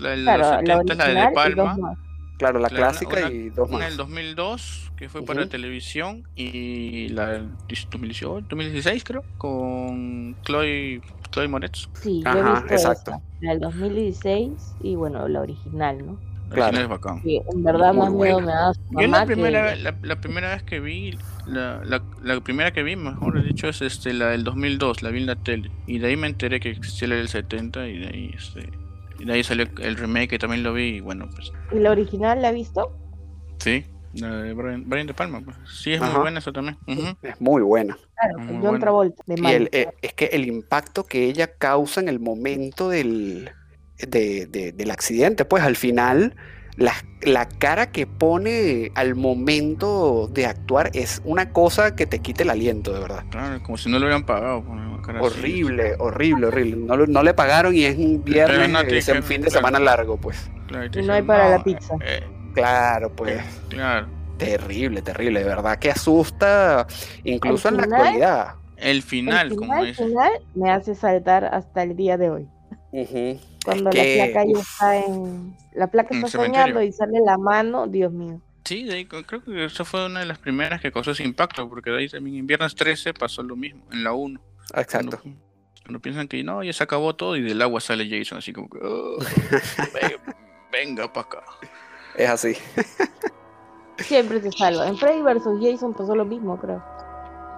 [0.00, 1.96] la de los 70 es la de, Palma.
[2.36, 3.76] Claro, la clásica y dos más.
[3.76, 11.00] Una del 2002, que fue para televisión, y la del 2018, 2016, creo, con Chloe,
[11.30, 11.88] Chloe Moretz.
[11.94, 13.22] Sí, Ajá, exacto.
[13.40, 16.18] La del 2016 y bueno, la original, ¿no?
[16.50, 16.78] Claro.
[16.78, 17.22] Es bacán.
[17.22, 18.72] Sí, en verdad más miedo me da.
[18.90, 23.68] Yo la primera, la, primera vez que vi, la, la, primera que vi, mejor dicho,
[23.68, 25.70] es este, la del 2002, la vi en la tele.
[25.86, 28.70] Y de ahí me enteré que existía la del 70 y de ahí, este,
[29.18, 31.52] y de ahí salió el remake que también lo vi y bueno, pues.
[31.72, 32.96] ¿Y la original la has visto?
[33.58, 35.40] Sí, la de Brian, De Palma.
[35.44, 35.56] Pues.
[35.66, 36.78] Sí, es muy buena eso también.
[37.22, 37.96] Es muy buena.
[38.14, 39.22] Claro, muy John Travolta.
[39.26, 43.50] De y el, eh, es que el impacto que ella causa en el momento del
[43.98, 46.34] de, del accidente, pues al final
[46.76, 52.42] la, la, cara que pone al momento de actuar es una cosa que te quite
[52.42, 53.24] el aliento, de verdad.
[53.30, 54.64] Claro, como si no le hubieran pagado.
[55.20, 56.76] horrible, horrible, horrible.
[56.76, 60.50] No, no, le pagaron y es un viernes, es un fin de semana largo, pues.
[60.92, 61.94] y no hay para la pizza.
[62.04, 63.36] Eh, claro, pues.
[63.36, 64.08] Eh, claro.
[64.38, 66.88] Terrible, terrible, de verdad que asusta,
[67.22, 68.54] incluso en la actualidad.
[68.76, 72.48] El final, como el final me hace saltar hasta el día de hoy.
[73.64, 75.56] Cuando la placa ya está en.
[75.72, 78.40] La placa está soñando y sale la mano, Dios mío.
[78.64, 78.88] Sí,
[79.26, 82.08] creo que esa fue una de las primeras que causó ese impacto, porque de ahí
[82.08, 84.40] también en Viernes 13 pasó lo mismo, en la 1.
[84.76, 85.20] Exacto.
[85.82, 88.70] Cuando, piensan que no, ya se acabó todo y del agua sale Jason, así como
[88.70, 88.78] que.
[88.78, 89.18] Oh,
[90.72, 91.44] venga, para acá.
[92.16, 92.56] Es así.
[93.98, 94.88] Siempre se salva.
[94.88, 95.44] En Freddy vs.
[95.60, 96.82] Jason pasó lo mismo, creo.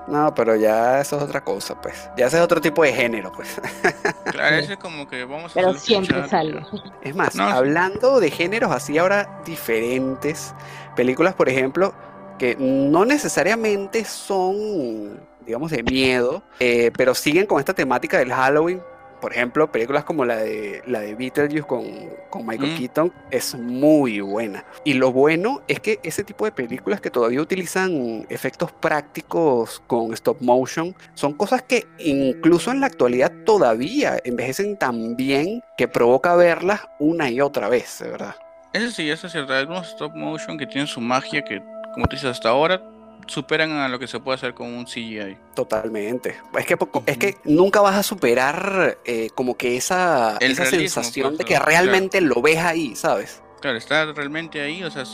[0.06, 2.08] No, pero ya eso es otra cosa, pues.
[2.16, 3.60] Ya ese es otro tipo de género, pues.
[4.24, 6.60] Claro, ese es como que vamos a Pero siempre sale.
[7.02, 10.54] Es más, hablando de géneros así ahora diferentes,
[10.94, 11.94] películas, por ejemplo,
[12.38, 18.82] que no necesariamente son, digamos, de miedo, eh, pero siguen con esta temática del Halloween,
[19.26, 21.84] por ejemplo, películas como la de, la de Beetlejuice con,
[22.30, 22.76] con Michael mm.
[22.76, 24.64] Keaton es muy buena.
[24.84, 30.12] Y lo bueno es que ese tipo de películas que todavía utilizan efectos prácticos con
[30.12, 36.36] stop motion son cosas que incluso en la actualidad todavía envejecen tan bien que provoca
[36.36, 38.36] verlas una y otra vez, de verdad.
[38.72, 39.54] Eso sí, eso es cierto.
[39.54, 41.60] Hay algunos stop motion que tienen su magia que,
[41.94, 42.80] como tú dices, hasta ahora
[43.26, 45.36] superan a lo que se puede hacer con un CGI.
[45.54, 46.40] Totalmente.
[46.58, 51.38] Es que, es que nunca vas a superar eh, como que esa, esa sensación pues,
[51.38, 53.42] de que realmente lo ves ahí, ¿sabes?
[53.60, 55.04] Claro, está realmente ahí, o sea,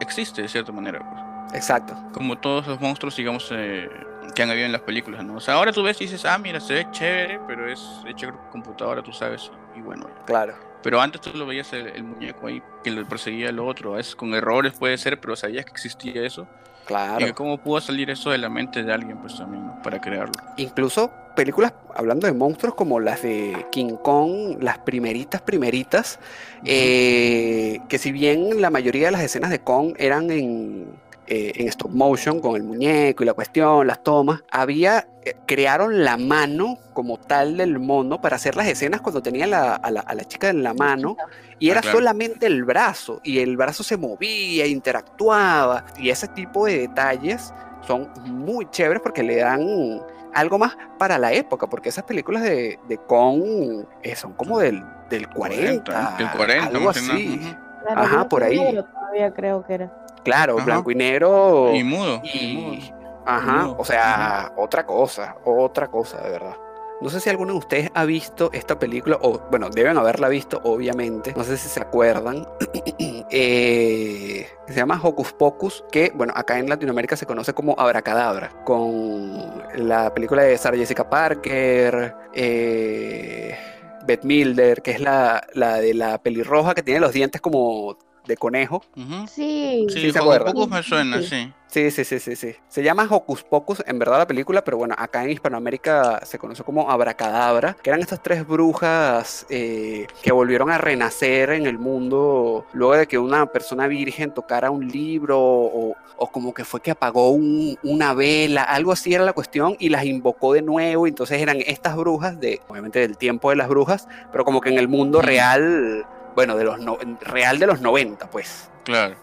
[0.00, 1.00] existe de cierta manera.
[1.00, 1.30] Pues.
[1.54, 1.96] Exacto.
[2.12, 3.88] Como todos los monstruos, digamos, eh,
[4.34, 5.36] que han habido en las películas, ¿no?
[5.36, 8.28] O sea, ahora tú ves y dices, ah, mira, se ve chévere, pero es hecho
[8.30, 10.08] con computadora, tú sabes, y bueno.
[10.26, 10.54] Claro.
[10.82, 14.16] Pero antes tú lo veías el, muñeco ahí que lo perseguía al otro, a veces
[14.16, 16.46] con errores puede ser, pero sabías que existía eso.
[16.90, 17.24] Claro.
[17.24, 20.32] Y cómo pudo salir eso de la mente de alguien, pues también, para crearlo.
[20.56, 26.18] Incluso películas, hablando de monstruos, como las de King Kong, las primeritas, primeritas,
[26.64, 30.86] eh, que si bien la mayoría de las escenas de Kong eran en,
[31.30, 36.02] eh, en stop motion con el muñeco y la cuestión, las tomas, había, eh, crearon
[36.04, 40.00] la mano como tal del mono para hacer las escenas cuando tenía la- a, la,
[40.00, 41.16] a la chica en la mano
[41.60, 41.98] y Ah, era claro.
[41.98, 47.54] solamente el brazo y el brazo se movía, interactuaba y ese tipo de detalles
[47.86, 50.00] son muy chéveres porque le dan
[50.34, 54.82] algo más para la época, porque esas películas de, de Kong eh, son como del,
[55.08, 57.56] del 40, Del 40, algo más o menos, así.
[57.82, 58.56] Claro, Ajá, por ahí.
[58.56, 59.92] Todavía creo que era.
[60.24, 60.64] Claro, Ajá.
[60.64, 61.72] blanco y negro.
[61.74, 62.20] Y mudo.
[62.24, 63.22] y Y, mudo.
[63.26, 66.56] ajá, mudo, o sea, otra cosa, otra cosa, de verdad.
[67.00, 70.60] No sé si alguno de ustedes ha visto esta película, o bueno, deben haberla visto,
[70.64, 71.32] obviamente.
[71.34, 72.46] No sé si se acuerdan.
[73.32, 79.62] Eh, se llama Hocus Pocus, que, bueno, acá en Latinoamérica se conoce como Abracadabra, con
[79.76, 83.56] la película de Sarah Jessica Parker, eh,
[84.04, 87.96] Beth Milder, que es la, la de la pelirroja que tiene los dientes como
[88.30, 88.82] de conejo.
[88.96, 89.26] Ujú.
[89.28, 90.38] Sí, Sí, Sí, se Hocus.
[90.38, 91.26] Pocus me suena, Sí.
[91.28, 91.52] sí.
[91.72, 92.56] Sí, sí, sí.
[92.68, 96.64] Se llama Hocus Pocus, en verdad la película, pero bueno, acá en Hispanoamérica se conoce
[96.64, 102.66] como Abracadabra, que eran estas tres brujas eh, que volvieron a renacer en el mundo
[102.72, 106.90] luego de que una persona virgen tocara un libro o, o como que fue que
[106.90, 111.10] apagó un- una vela, algo así era la cuestión, y las invocó de nuevo, y
[111.10, 114.78] entonces eran estas brujas de, obviamente del tiempo de las brujas, pero como que en
[114.78, 118.70] el mundo real, bueno, de los no- real de los 90, pues.
[118.84, 119.14] Claro.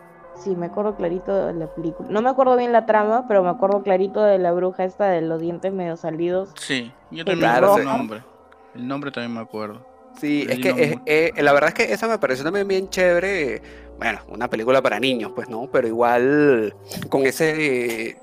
[0.43, 2.09] sí, me acuerdo clarito de la película.
[2.11, 5.21] No me acuerdo bien la trama, pero me acuerdo clarito de la bruja esta de
[5.21, 6.49] los dientes medio salidos.
[6.59, 8.23] Sí, yo también me acuerdo el nombre.
[8.75, 9.85] El nombre también me acuerdo.
[10.19, 13.61] Sí, es que es- eh, la verdad es que esa me pareció también bien chévere.
[13.97, 16.75] Bueno, una película para niños, pues no, pero igual
[17.09, 18.17] con ese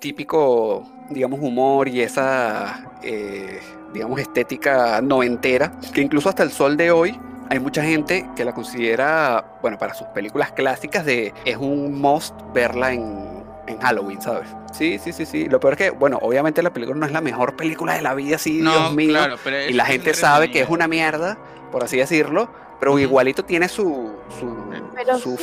[0.00, 3.60] típico, digamos, humor y esa, eh,
[3.92, 7.18] digamos, estética noventera, que incluso hasta el sol de hoy
[7.50, 12.34] hay mucha gente que la considera, bueno, para sus películas clásicas de es un must
[12.54, 14.48] verla en, en Halloween, ¿sabes?
[14.72, 15.48] Sí, sí, sí, sí.
[15.48, 18.14] Lo peor es que, bueno, obviamente la película no es la mejor película de la
[18.14, 19.08] vida, sí, No, Dios mío.
[19.10, 21.36] claro, pero Y la gente sabe que es una mierda,
[21.72, 24.56] por así decirlo, pero igualito tiene su, su,
[24.94, 25.36] Pero su,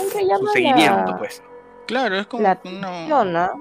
[0.54, 1.44] seguimiento, la- pues.
[1.88, 3.52] Claro, es como La una,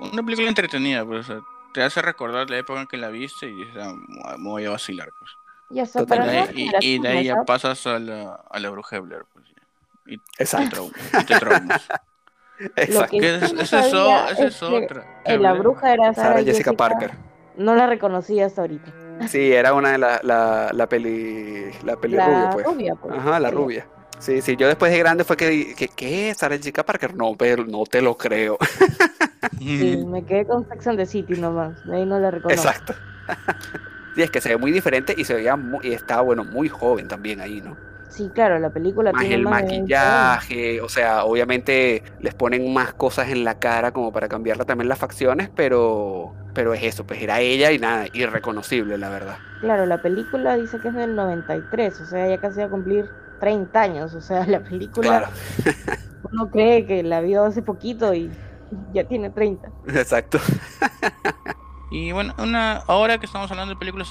[0.00, 3.46] una película entretenida, pues, o sea, te hace recordar la época en que la viste
[3.46, 3.94] y dices, ah,
[4.38, 5.30] me voy a vacilar, pues.
[5.72, 6.18] Y Total.
[6.20, 9.22] nuevas ahí, y- y de ahí ya pasas a la, a la bruja de Blair,
[9.32, 9.46] pues.
[10.06, 11.88] Y te, Exacto, y te traumas.
[12.76, 13.16] exacto.
[13.16, 15.22] es- no es, sabía o- esa es es que otra.
[15.24, 17.12] Eh, la bruja era Sarah, Sarah Jessica Parker.
[17.56, 18.92] No la reconocí hasta ahorita.
[19.28, 22.66] Sí, era una de la, la, la peli, la peli rubia, La pues.
[22.66, 23.14] rubia, pues.
[23.18, 23.54] Ajá, la Sí.
[23.54, 23.86] rubia.
[24.18, 26.34] Sí, sí, yo después de grande fue que, que ¿qué?
[26.34, 28.56] Sarah Jessica Parker, no, pero no te lo creo.
[29.58, 31.84] Sí, me quedé con Sex and the City nomás.
[31.86, 32.68] De ahí no la reconozco.
[32.68, 32.94] Exacto.
[34.14, 36.68] Sí, es que se ve muy diferente y se veía muy, y estaba, bueno, muy
[36.68, 37.78] joven también ahí, ¿no?
[38.08, 40.36] Sí, claro, la película más tiene el más de 20 años.
[40.36, 44.88] maquillaje, o sea, obviamente les ponen más cosas en la cara como para cambiarle también
[44.88, 49.40] las facciones, pero, pero es eso, pues era ella y nada, irreconocible, la verdad.
[49.60, 53.10] Claro, la película dice que es del 93, o sea, ya casi va a cumplir
[53.38, 54.14] 30 años.
[54.14, 55.28] O sea, la película Claro,
[56.22, 58.38] uno cree que la vio hace poquito y
[58.92, 59.72] ya tiene 30.
[59.86, 60.38] exacto.
[61.94, 64.10] Y bueno, una, ahora que estamos hablando de películas,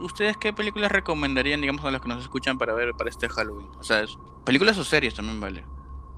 [0.00, 3.68] ¿ustedes qué películas recomendarían, digamos, a los que nos escuchan para ver para este Halloween?
[3.78, 4.04] O sea,
[4.44, 5.66] películas o series también vale.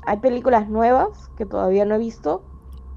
[0.02, 2.44] Hay películas nuevas que todavía no he visto,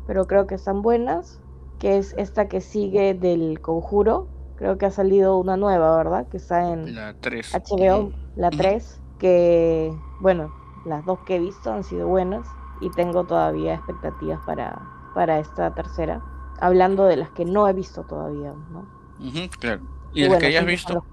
[0.05, 1.41] pero creo que están buenas,
[1.79, 4.29] que es esta que sigue del Conjuro.
[4.55, 6.27] Creo que ha salido una nueva, ¿verdad?
[6.29, 7.51] Que está en La 3.
[7.51, 8.57] HBO, la Ujú.
[8.57, 10.53] 3, que, bueno,
[10.85, 12.47] las dos que he visto han sido buenas
[12.79, 14.81] y tengo todavía expectativas para,
[15.13, 16.23] para esta tercera.
[16.63, 18.87] Hablando de las que no he visto todavía, ¿no?
[19.59, 19.81] claro.
[20.13, 21.03] ¿Y Que, las que hayas visto?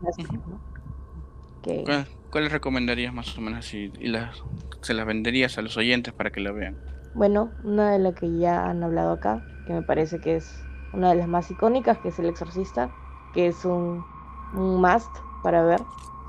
[1.62, 3.92] Que- ¿Cuál- ¿Cuáles recomendarías más o menos así?
[3.98, 4.42] Y las,
[4.82, 6.78] se las venderías a los oyentes para que la vean.
[7.14, 11.08] Bueno, una de las que ya han hablado acá, que me parece que es una
[11.10, 12.90] de las más icónicas, que es El Exorcista,
[13.34, 14.04] que es un,
[14.54, 15.10] un must
[15.42, 15.80] para ver.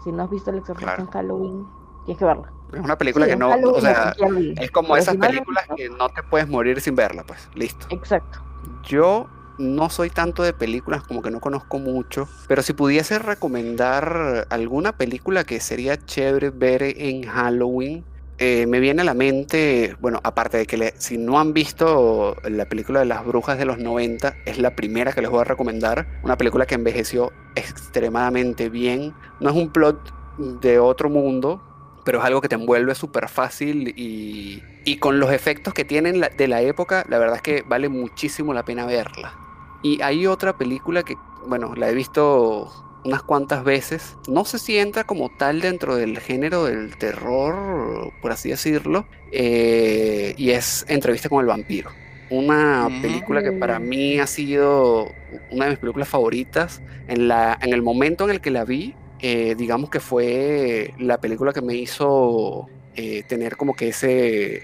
[0.03, 1.03] Si no has visto El Exorcista Claro.
[1.03, 1.67] en Halloween,
[2.05, 2.51] tienes que verla.
[2.73, 4.15] Es una película Sí, que no, o sea,
[4.60, 7.86] es como Pero esas si películas que no te puedes morir sin verla, pues, listo.
[7.91, 8.39] Exacto.
[8.84, 14.48] Yo no soy tanto de películas, como que no conozco mucho, pero si pudiese recomendar
[14.50, 18.04] alguna película que sería chévere ver en Halloween,
[18.44, 22.65] eh, me viene a la mente, bueno, aparte de que si no han visto la
[22.65, 26.08] película de las brujas de los 90, es la primera que les voy a recomendar,
[26.24, 30.12] una película que envejeció extremadamente bien, no es un plot
[30.60, 31.62] de otro mundo,
[32.04, 36.22] pero es algo que te envuelve súper fácil y, y con los efectos que tienen
[36.36, 39.41] de la época, la verdad es que vale muchísimo la pena verla.
[39.82, 42.72] Y hay otra película que, bueno, la he visto
[43.04, 44.20] unas cuantas veces.
[44.28, 49.10] No sé si entra como tal dentro del género del terror, por así decirlo.
[49.32, 51.91] eh, y es Entrevista con el vampiro.
[52.30, 53.02] una Ujú.
[53.02, 55.17] película que para mí ha sido
[55.50, 56.82] una de mis películas favoritas.
[57.08, 61.17] En, la, en el momento en el que la vi, eh, digamos que fue la
[61.20, 64.63] película que me hizo eh, tener como que ese,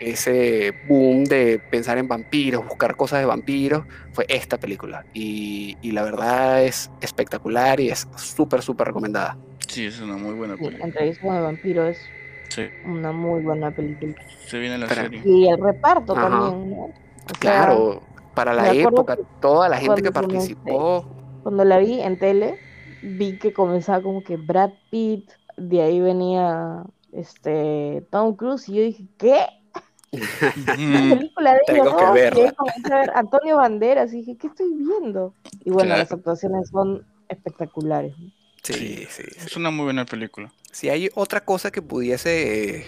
[0.00, 5.04] ese boom de pensar en vampiros, buscar cosas de vampiros, fue esta película.
[5.14, 9.36] Y, y la verdad es espectacular y es súper, súper recomendada.
[9.66, 10.84] Sí, es una muy buena Sí, película.
[10.86, 12.08] Entrevista con el vampiro es
[12.48, 14.14] Sí, una muy buena película.
[14.46, 15.20] se viene la Pero- serie.
[15.24, 16.28] Y el reparto Ajá.
[16.30, 16.76] también, ¿no?
[16.84, 16.92] O
[17.28, 18.02] sea, Claro,
[18.34, 21.04] para la época, toda la gente que participó.
[21.42, 22.58] Cuando la vi en tele,
[23.02, 28.82] vi que comenzaba como que Brad Pitt, de ahí venía este Tom Cruise, y yo
[28.82, 29.46] dije, ¿qué?
[30.12, 31.08] Una Ujú.
[31.14, 32.12] película de Tengo ellos, que ¿no?
[32.12, 32.54] Verla.
[32.88, 35.34] a ver Antonio Banderas, y dije, ¿qué estoy viendo?
[35.64, 36.02] Y bueno, Claro.
[36.02, 38.14] las actuaciones son espectaculares.
[38.62, 39.22] Sí, sí, sí.
[39.36, 40.52] Es una muy buena película.
[40.72, 42.86] Si hay otra cosa que pudiese eh,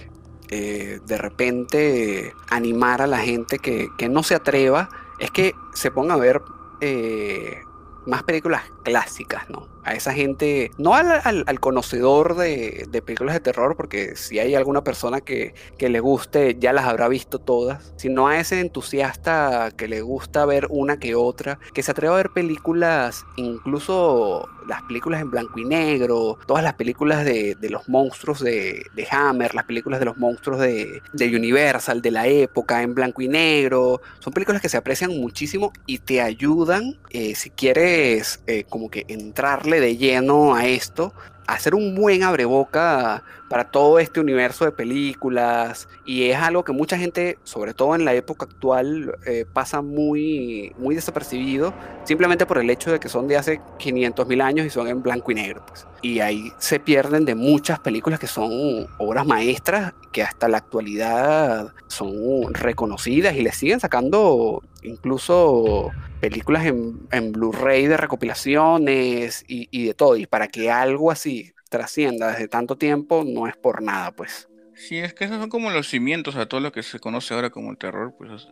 [0.51, 5.91] eh, de repente animar a la gente que, que no se atreva, es que se
[5.91, 6.41] ponga a ver
[6.81, 7.61] eh,
[8.07, 9.69] más películas clásicas, ¿no?
[9.83, 11.11] A esa gente, no al,
[11.47, 16.01] al- conocedor de, de películas de terror, porque si hay alguna persona que, que le
[16.01, 20.99] guste, ya las habrá visto todas, sino a ese entusiasta que le gusta ver una
[20.99, 26.39] que otra, que se atreva a ver películas, incluso las películas en blanco y negro,
[26.47, 30.61] todas las películas de, de los monstruos de, de Hammer, las películas de los monstruos
[30.61, 35.11] de, de Universal, de la época, en blanco y negro, son películas que se aprecian
[35.19, 41.13] muchísimo y te ayudan, eh, si quieres eh, como que entrarle de lleno a esto,
[41.55, 46.97] hacer un buen abreboca para todo este universo de películas y es algo que mucha
[46.97, 52.71] gente, sobre todo en la época actual, eh, pasa muy, muy desapercibido simplemente por el
[52.71, 55.65] hecho de que son de hace 500 mil años y son en blanco y negro.
[55.67, 55.87] Pues.
[56.03, 61.73] Y ahí se pierden de muchas películas que son obras maestras que hasta la actualidad
[61.89, 69.87] son reconocidas y le siguen sacando incluso películas en, en Blu-ray de recopilaciones y, y
[69.87, 70.17] de todo.
[70.17, 71.40] Y para que algo así
[71.71, 74.49] trascienda desde tanto tiempo no es por nada, pues.
[74.75, 77.49] Sí, es que esos son como los cimientos a todo lo que se conoce ahora
[77.51, 78.49] como el terror, pues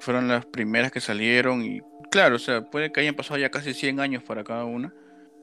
[0.00, 3.74] fueron las primeras que salieron y claro, o sea, puede que hayan pasado ya casi
[3.74, 4.94] 100 años para cada una,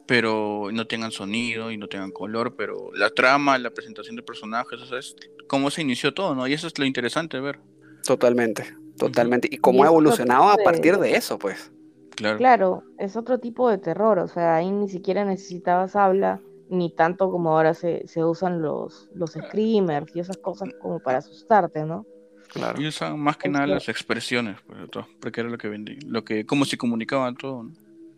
[0.08, 4.80] pero no tengan sonido y no tengan color, pero la trama, la presentación de personajes,
[4.80, 5.16] o sea, es
[5.48, 6.48] cómo se inició todo, ¿no?
[6.48, 7.60] Y eso es lo interesante de ver,
[8.06, 8.66] Totalmente,
[8.98, 9.50] totalmente.
[9.52, 11.72] Y cómo Y ha evolucionado a de- partir de eso, pues.
[12.12, 12.38] claro.
[12.38, 17.30] Claro, es otro tipo de terror, o sea, ahí ni siquiera necesitabas habla, ni tanto
[17.32, 22.06] como ahora se, se usan los, los screamers y esas cosas como para asustarte, ¿no?
[22.52, 22.82] Claro.
[22.82, 24.80] Y usan más que nada que- las expresiones, pues,
[25.20, 27.72] porque era lo que vendí, lo que, cómo se comunicaban todo, ¿no?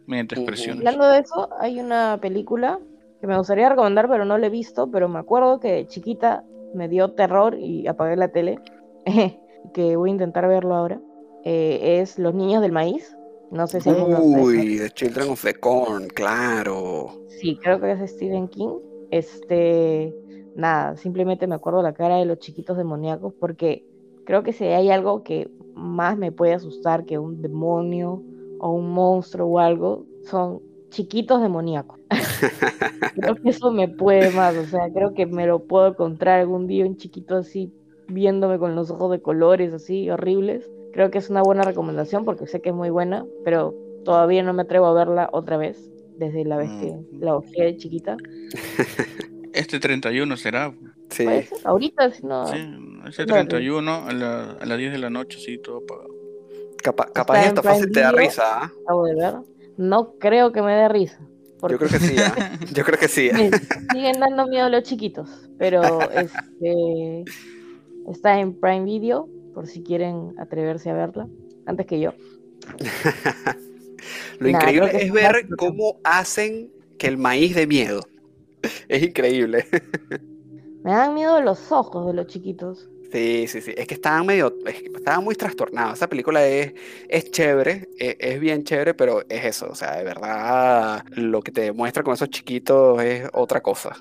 [0.05, 0.77] Mediante expresiones.
[0.85, 2.79] Hablando de eso, hay una película
[3.19, 6.43] que me gustaría recomendar, pero no la he visto, pero me acuerdo que de chiquita
[6.73, 8.59] me dio terror y apagué la tele,
[9.73, 11.01] que voy a intentar verlo ahora.
[11.43, 13.16] Eh, es Los Niños del Maíz.
[13.51, 17.11] No sé si Uy, The Children of the Corn, claro.
[17.27, 18.77] Sí, creo que es Stephen King.
[19.09, 20.13] Este,
[20.55, 23.85] nada, simplemente me acuerdo la cara de los chiquitos demoníacos porque
[24.25, 28.21] creo que si hay algo que más me puede asustar que un demonio
[28.59, 31.99] o un monstruo o algo, son chiquitos demoníacos.
[33.15, 36.67] creo que eso me puede más, o sea, creo que me lo puedo encontrar algún
[36.67, 37.71] día un chiquito así
[38.07, 40.69] viéndome con los ojos de colores así horribles.
[40.97, 44.51] Creo que es una buena recomendación porque sé que es muy buena, pero todavía no
[44.53, 45.77] me atrevo a verla otra vez
[46.17, 47.19] desde la vez que Mm.
[47.23, 48.17] la ojé de chiquita.
[49.53, 50.73] Este 31 será,
[51.11, 52.47] Sí, Puede ser, ahorita, si no.
[52.47, 52.57] sí,
[53.07, 53.47] este Claro.
[53.47, 56.09] 31 a, la- a las 10 de la noche, sí, todo apagado.
[56.83, 58.43] capa- capaz Prime fácil te da risa.
[58.63, 58.71] ¿ah?
[58.83, 59.35] acabo de ver.
[59.77, 61.19] No creo que me dé risa.
[61.59, 62.33] Porque Yo creo que sí, ¿ah?
[62.73, 63.29] Yo creo que sí.
[63.93, 65.29] siguen dando miedo los chiquitos.
[65.59, 65.81] Pero
[66.11, 67.23] este
[68.11, 71.27] está en Prime Video, por si quieren atreverse a verla,
[71.65, 72.13] antes que yo.
[74.39, 78.01] Lo increíble que es es ver cómo hacen que el maíz dé miedo.
[78.87, 79.65] Es increíble.
[80.83, 82.87] Me dan miedo los ojos de los chiquitos.
[83.11, 83.73] Sí, sí, sí.
[83.75, 85.95] Es que estaban medio, es que estaban muy trastornados.
[85.95, 86.73] Esa película es,
[87.09, 89.69] es chévere, e- es, bien chévere, pero es eso.
[89.71, 93.97] O sea, de verdad, lo que te demuestra con esos chiquitos es otra cosa.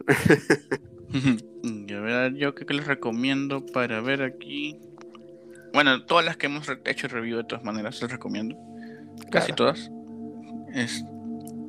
[1.62, 4.78] Y a ver, yo qué les recomiendo para ver aquí.
[5.72, 8.56] Bueno, todas las que hemos hecho review de todas maneras, les recomiendo.
[9.30, 9.74] Casi Claro.
[9.74, 9.90] todas.
[10.74, 11.04] Es-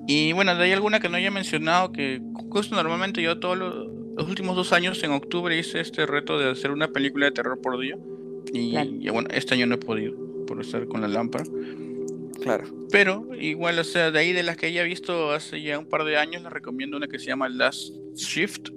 [0.09, 3.87] Y bueno, de ahí alguna que no haya mencionado, que justo normalmente yo todos los,
[4.15, 7.59] los últimos dos años, en octubre, hice este reto de hacer una película de terror
[7.61, 7.97] por día.
[8.53, 8.89] Y, Claro.
[9.01, 11.43] y bueno, este año no he podido, por estar con la lámpara.
[12.41, 12.63] Claro.
[12.89, 16.05] Pero igual, o sea, de ahí de las que haya visto hace ya un par
[16.05, 18.69] de años, les recomiendo una que se llama Last Shift,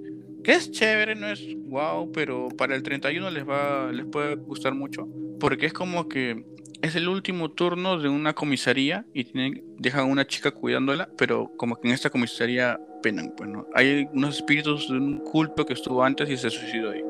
[0.43, 4.73] que es chévere, no es wow, pero para el 31 les va les puede gustar
[4.73, 5.07] mucho,
[5.39, 6.45] porque es como que
[6.81, 11.51] es el último turno de una comisaría y tienen, dejan a una chica cuidándola, pero
[11.57, 13.67] como que en esta comisaría penan, pues, ¿no?
[13.73, 17.03] Hay unos espíritus de un culto que estuvo antes y se suicidó ahí.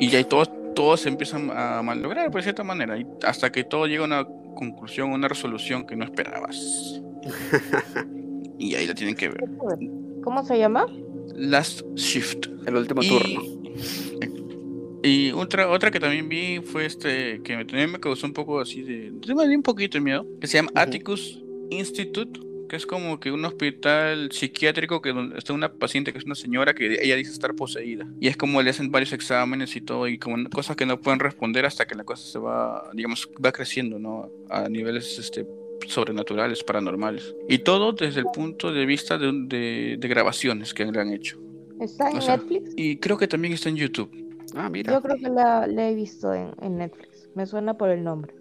[0.00, 3.64] Y ya todos, todos se empiezan a malograr, pues, de cierta manera, y hasta que
[3.64, 7.00] todo llega a una conclusión, una resolución que no esperabas.
[8.58, 9.44] y ahí la tienen que ver.
[10.22, 10.86] ¿Cómo se llama?
[11.34, 12.46] Last Shift.
[12.66, 13.42] El último Y- turno.
[15.02, 18.58] Y otra, otra que también vi fue este, que me- también me causó un poco
[18.60, 20.80] así de, me dio un poquito de miedo, que se llama Ujú.
[20.80, 26.18] Atticus Institute, que es como que un hospital psiquiátrico que donde está una paciente que
[26.18, 28.06] es una señora que ella dice estar poseída.
[28.18, 31.20] Y es como le hacen varios exámenes y todo, y como cosas que no pueden
[31.20, 34.30] responder hasta que la cosa se va, digamos, va creciendo, ¿no?
[34.48, 35.46] A niveles este,
[35.88, 37.34] sobrenaturales, paranormales.
[37.48, 41.12] Y todo desde el punto de vista de, un- de, de grabaciones que le han
[41.12, 41.38] hecho.
[41.80, 42.72] ¿Está en O sea, Netflix?
[42.76, 44.10] Y creo que también está en YouTube.
[44.54, 44.92] Ah, mira.
[44.92, 47.28] Yo creo que la, la he visto en, en Netflix.
[47.34, 48.32] Me suena por el nombre.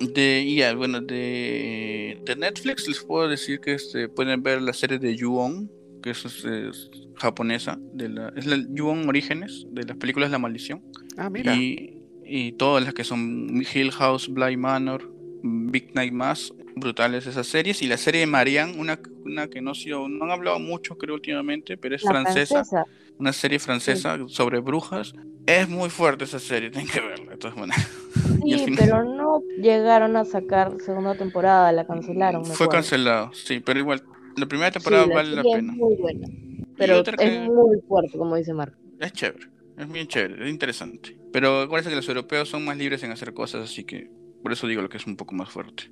[0.00, 4.98] De, ya, bueno, de, de Netflix les puedo decir que este, pueden ver la serie
[4.98, 5.70] de Ju-On,
[6.02, 10.82] que es, es japonesa, de la, es la Ju-On Orígenes, de las películas La Maldición,
[11.16, 11.54] Ah, mira.
[11.54, 15.08] y, y todas las que son Hill House, Bly Manor,
[15.44, 16.52] Big Night Mass,
[16.86, 20.24] brutales esas series, y la serie de Marianne, una, una que no, ha sido- no
[20.26, 22.84] han hablado mucho creo últimamente, pero es francesa, francesa.
[23.18, 25.14] una serie francesa sobre brujas,
[25.46, 27.88] es muy fuerte esa serie, tienen que verla de todas maneras.
[28.46, 32.42] Sí, final- pero no llegaron a sacar segunda temporada, la cancelaron.
[32.42, 32.70] me Fue acuerdo.
[32.72, 34.02] cancelado, sí, pero igual,
[34.36, 35.72] la primera Sí, temporada la vale la serie es pena.
[35.72, 36.28] muy buena.
[36.76, 38.76] Pero es que- muy fuerte, como dice Marco.
[39.00, 39.46] Es chévere,
[39.78, 41.16] es bien chévere, es interesante.
[41.32, 44.08] Pero acuérdense que los europeos son más libres en hacer cosas, así que
[44.46, 45.90] por eso digo lo que es un poco más fuerte.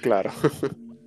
[0.00, 0.32] Claro.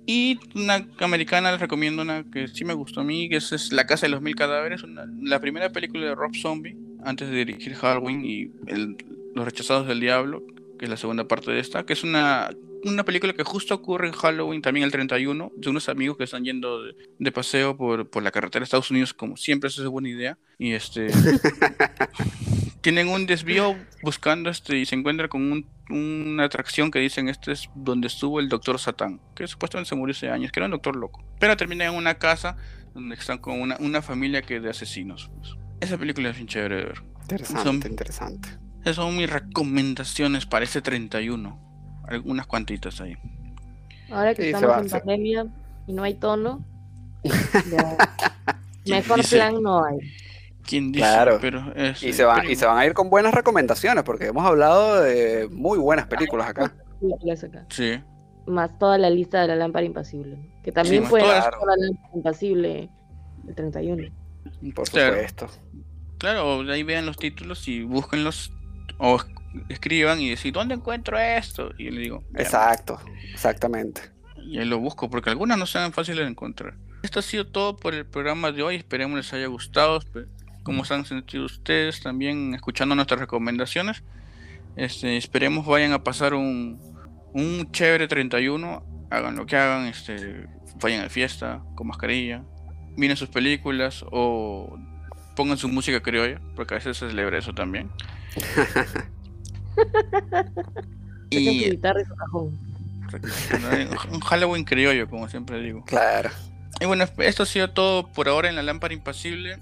[0.06, 3.72] Y una americana les recomiendo una que sí me gustó a mí, que es, es
[3.72, 7.36] La Casa de los Mil Cadáveres, una- la primera película de Rob Zombie, antes de
[7.36, 8.96] dirigir Halloween y el-
[9.34, 10.44] Los Rechazados del Diablo,
[10.78, 12.50] que es la segunda parte de esta, que es una,
[12.84, 16.44] una película que justo ocurre en Halloween, también el 31, de unos amigos que están
[16.44, 19.88] yendo de, de paseo por, por la carretera de Estados Unidos, como siempre, eso es
[19.88, 21.06] buena idea, y este...
[22.82, 27.52] tienen un desvío buscando este y se encuentra con un- una atracción que dicen este
[27.52, 30.72] es donde estuvo el doctor Satán, que supuestamente se murió hace años, que era un
[30.72, 31.24] doctor loco.
[31.38, 32.56] Pero termina en una casa
[32.94, 35.30] donde están con una, una familia que de asesinos.
[35.36, 35.54] pues.
[35.80, 37.02] Esa película es bien chévere de ver.
[37.22, 38.48] Interesante, Son- interesante.
[38.82, 41.58] Esas son mis recomendaciones para este 31.
[42.08, 43.16] Algunas cuantitas ahí.
[44.10, 45.46] Ahora que Sí, estamos va, en pandemia
[45.86, 46.64] y no hay tono,
[47.24, 47.96] ya,
[48.84, 49.36] ¿Quién mejor dice?
[49.36, 49.96] plan no hay.
[50.66, 51.04] ¿Quién dice?
[51.04, 51.38] Claro.
[51.40, 54.26] Pero es, Y se, van, pero y se van a ir con buenas recomendaciones, porque
[54.26, 56.74] hemos hablado de muy buenas películas acá.
[57.00, 57.66] La clase acá.
[57.70, 58.00] Sí.
[58.46, 60.36] Más toda la lista de la lámpara impasible.
[60.36, 60.62] ¿no?
[60.62, 62.90] Que también más fue toda la lámpara impasible
[63.48, 64.02] el 31.
[64.74, 65.14] Por Claro.
[65.14, 65.48] supuesto.
[66.18, 68.52] Claro, ahí vean los títulos y búsquenlos
[68.98, 69.26] o es-
[69.68, 71.70] escriban y decir, ¿dónde encuentro esto?
[71.78, 72.98] Y yo le digo, Exacto,
[73.32, 74.02] exactamente.
[74.42, 76.74] y ahí lo busco porque algunas no sean fáciles de encontrar.
[77.02, 78.76] Esto ha sido todo por el programa de hoy.
[78.76, 80.00] Esperemos les haya gustado.
[80.64, 84.02] Cómo se han sentido ustedes también escuchando nuestras recomendaciones.
[84.76, 86.80] Este, esperemos vayan a pasar un,
[87.32, 88.82] un chévere 31.
[89.10, 89.86] Hagan lo que hagan.
[89.86, 90.48] Este,
[90.80, 92.42] vayan a fiesta con mascarilla.
[92.96, 94.76] Miren sus películas o
[95.36, 97.90] pongan su música criolla, porque a veces se celebra eso también.
[101.30, 102.58] Y guitarra y su cajón.
[104.10, 105.84] un Halloween criollo, como siempre digo.
[105.84, 106.30] Claro.
[106.80, 109.58] Y bueno, esto ha sido todo por ahora en la lámpara impasible.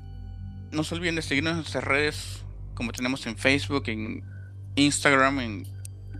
[0.72, 2.42] No se olviden de seguirnos en nuestras redes,
[2.74, 4.24] como tenemos en Facebook, en
[4.74, 5.66] Instagram, en,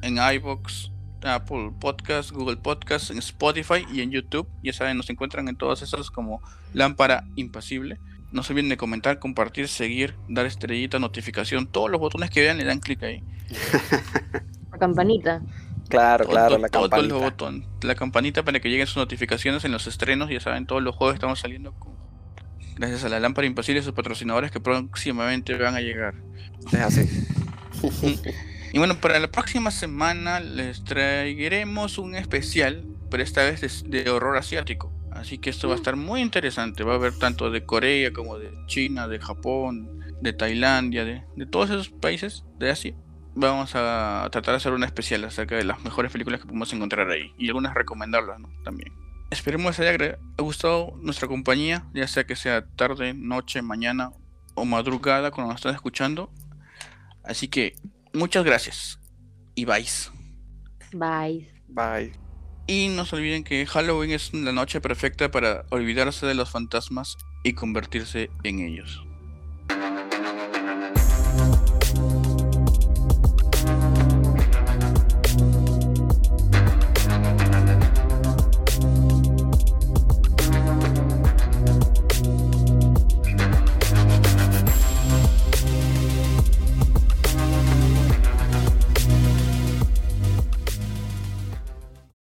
[0.03, 0.91] en iBox,
[1.25, 4.47] Apple Podcast, Google Podcast, en Spotify y en YouTube.
[4.63, 6.43] Ya saben, nos encuentran en todas esas como
[6.75, 7.99] lámpara impasible.
[8.31, 11.67] No se olviden de comentar, compartir, seguir, dar estrellita, notificación.
[11.67, 13.23] Todos los botones que vean le dan clic ahí.
[14.73, 15.43] La campanita.
[15.89, 17.15] Claro, Todo- claro, la todos campanita.
[17.15, 17.69] los botones.
[17.83, 20.31] La campanita para que lleguen sus notificaciones en los estrenos.
[20.31, 21.92] Ya saben, todos los juegos estamos saliendo con-
[22.77, 26.15] gracias a la lámpara impasible y sus patrocinadores que próximamente van a llegar.
[26.73, 27.27] Es así.
[28.75, 34.11] Y bueno, para la próxima semana les traeremos un especial, pero esta vez de, de
[34.11, 34.91] horror asiático.
[35.11, 36.83] Así que esto va a estar muy interesante.
[36.83, 41.47] Va a haber tanto de Corea como de China, de Japón, de Tailandia, de, de
[41.47, 42.95] todos esos países de Asia.
[43.35, 47.11] Vamos a tratar de hacer un especial acerca de las mejores películas que podemos encontrar
[47.11, 48.49] ahí y algunas recomendarlas ¿no?
[48.65, 48.93] también.
[49.33, 54.11] Esperemos les haya gustado nuestra compañía, ya sea que sea tarde, noche, mañana
[54.55, 56.31] o madrugada cuando nos están escuchando.
[57.25, 57.75] Así que
[58.13, 59.01] muchas gracias
[59.55, 59.87] y bye.
[60.93, 61.51] Bye.
[61.69, 62.13] Bye.
[62.67, 67.17] Y no se olviden que Halloween es la noche perfecta para olvidarse de los fantasmas
[67.43, 69.03] y convertirse en ellos.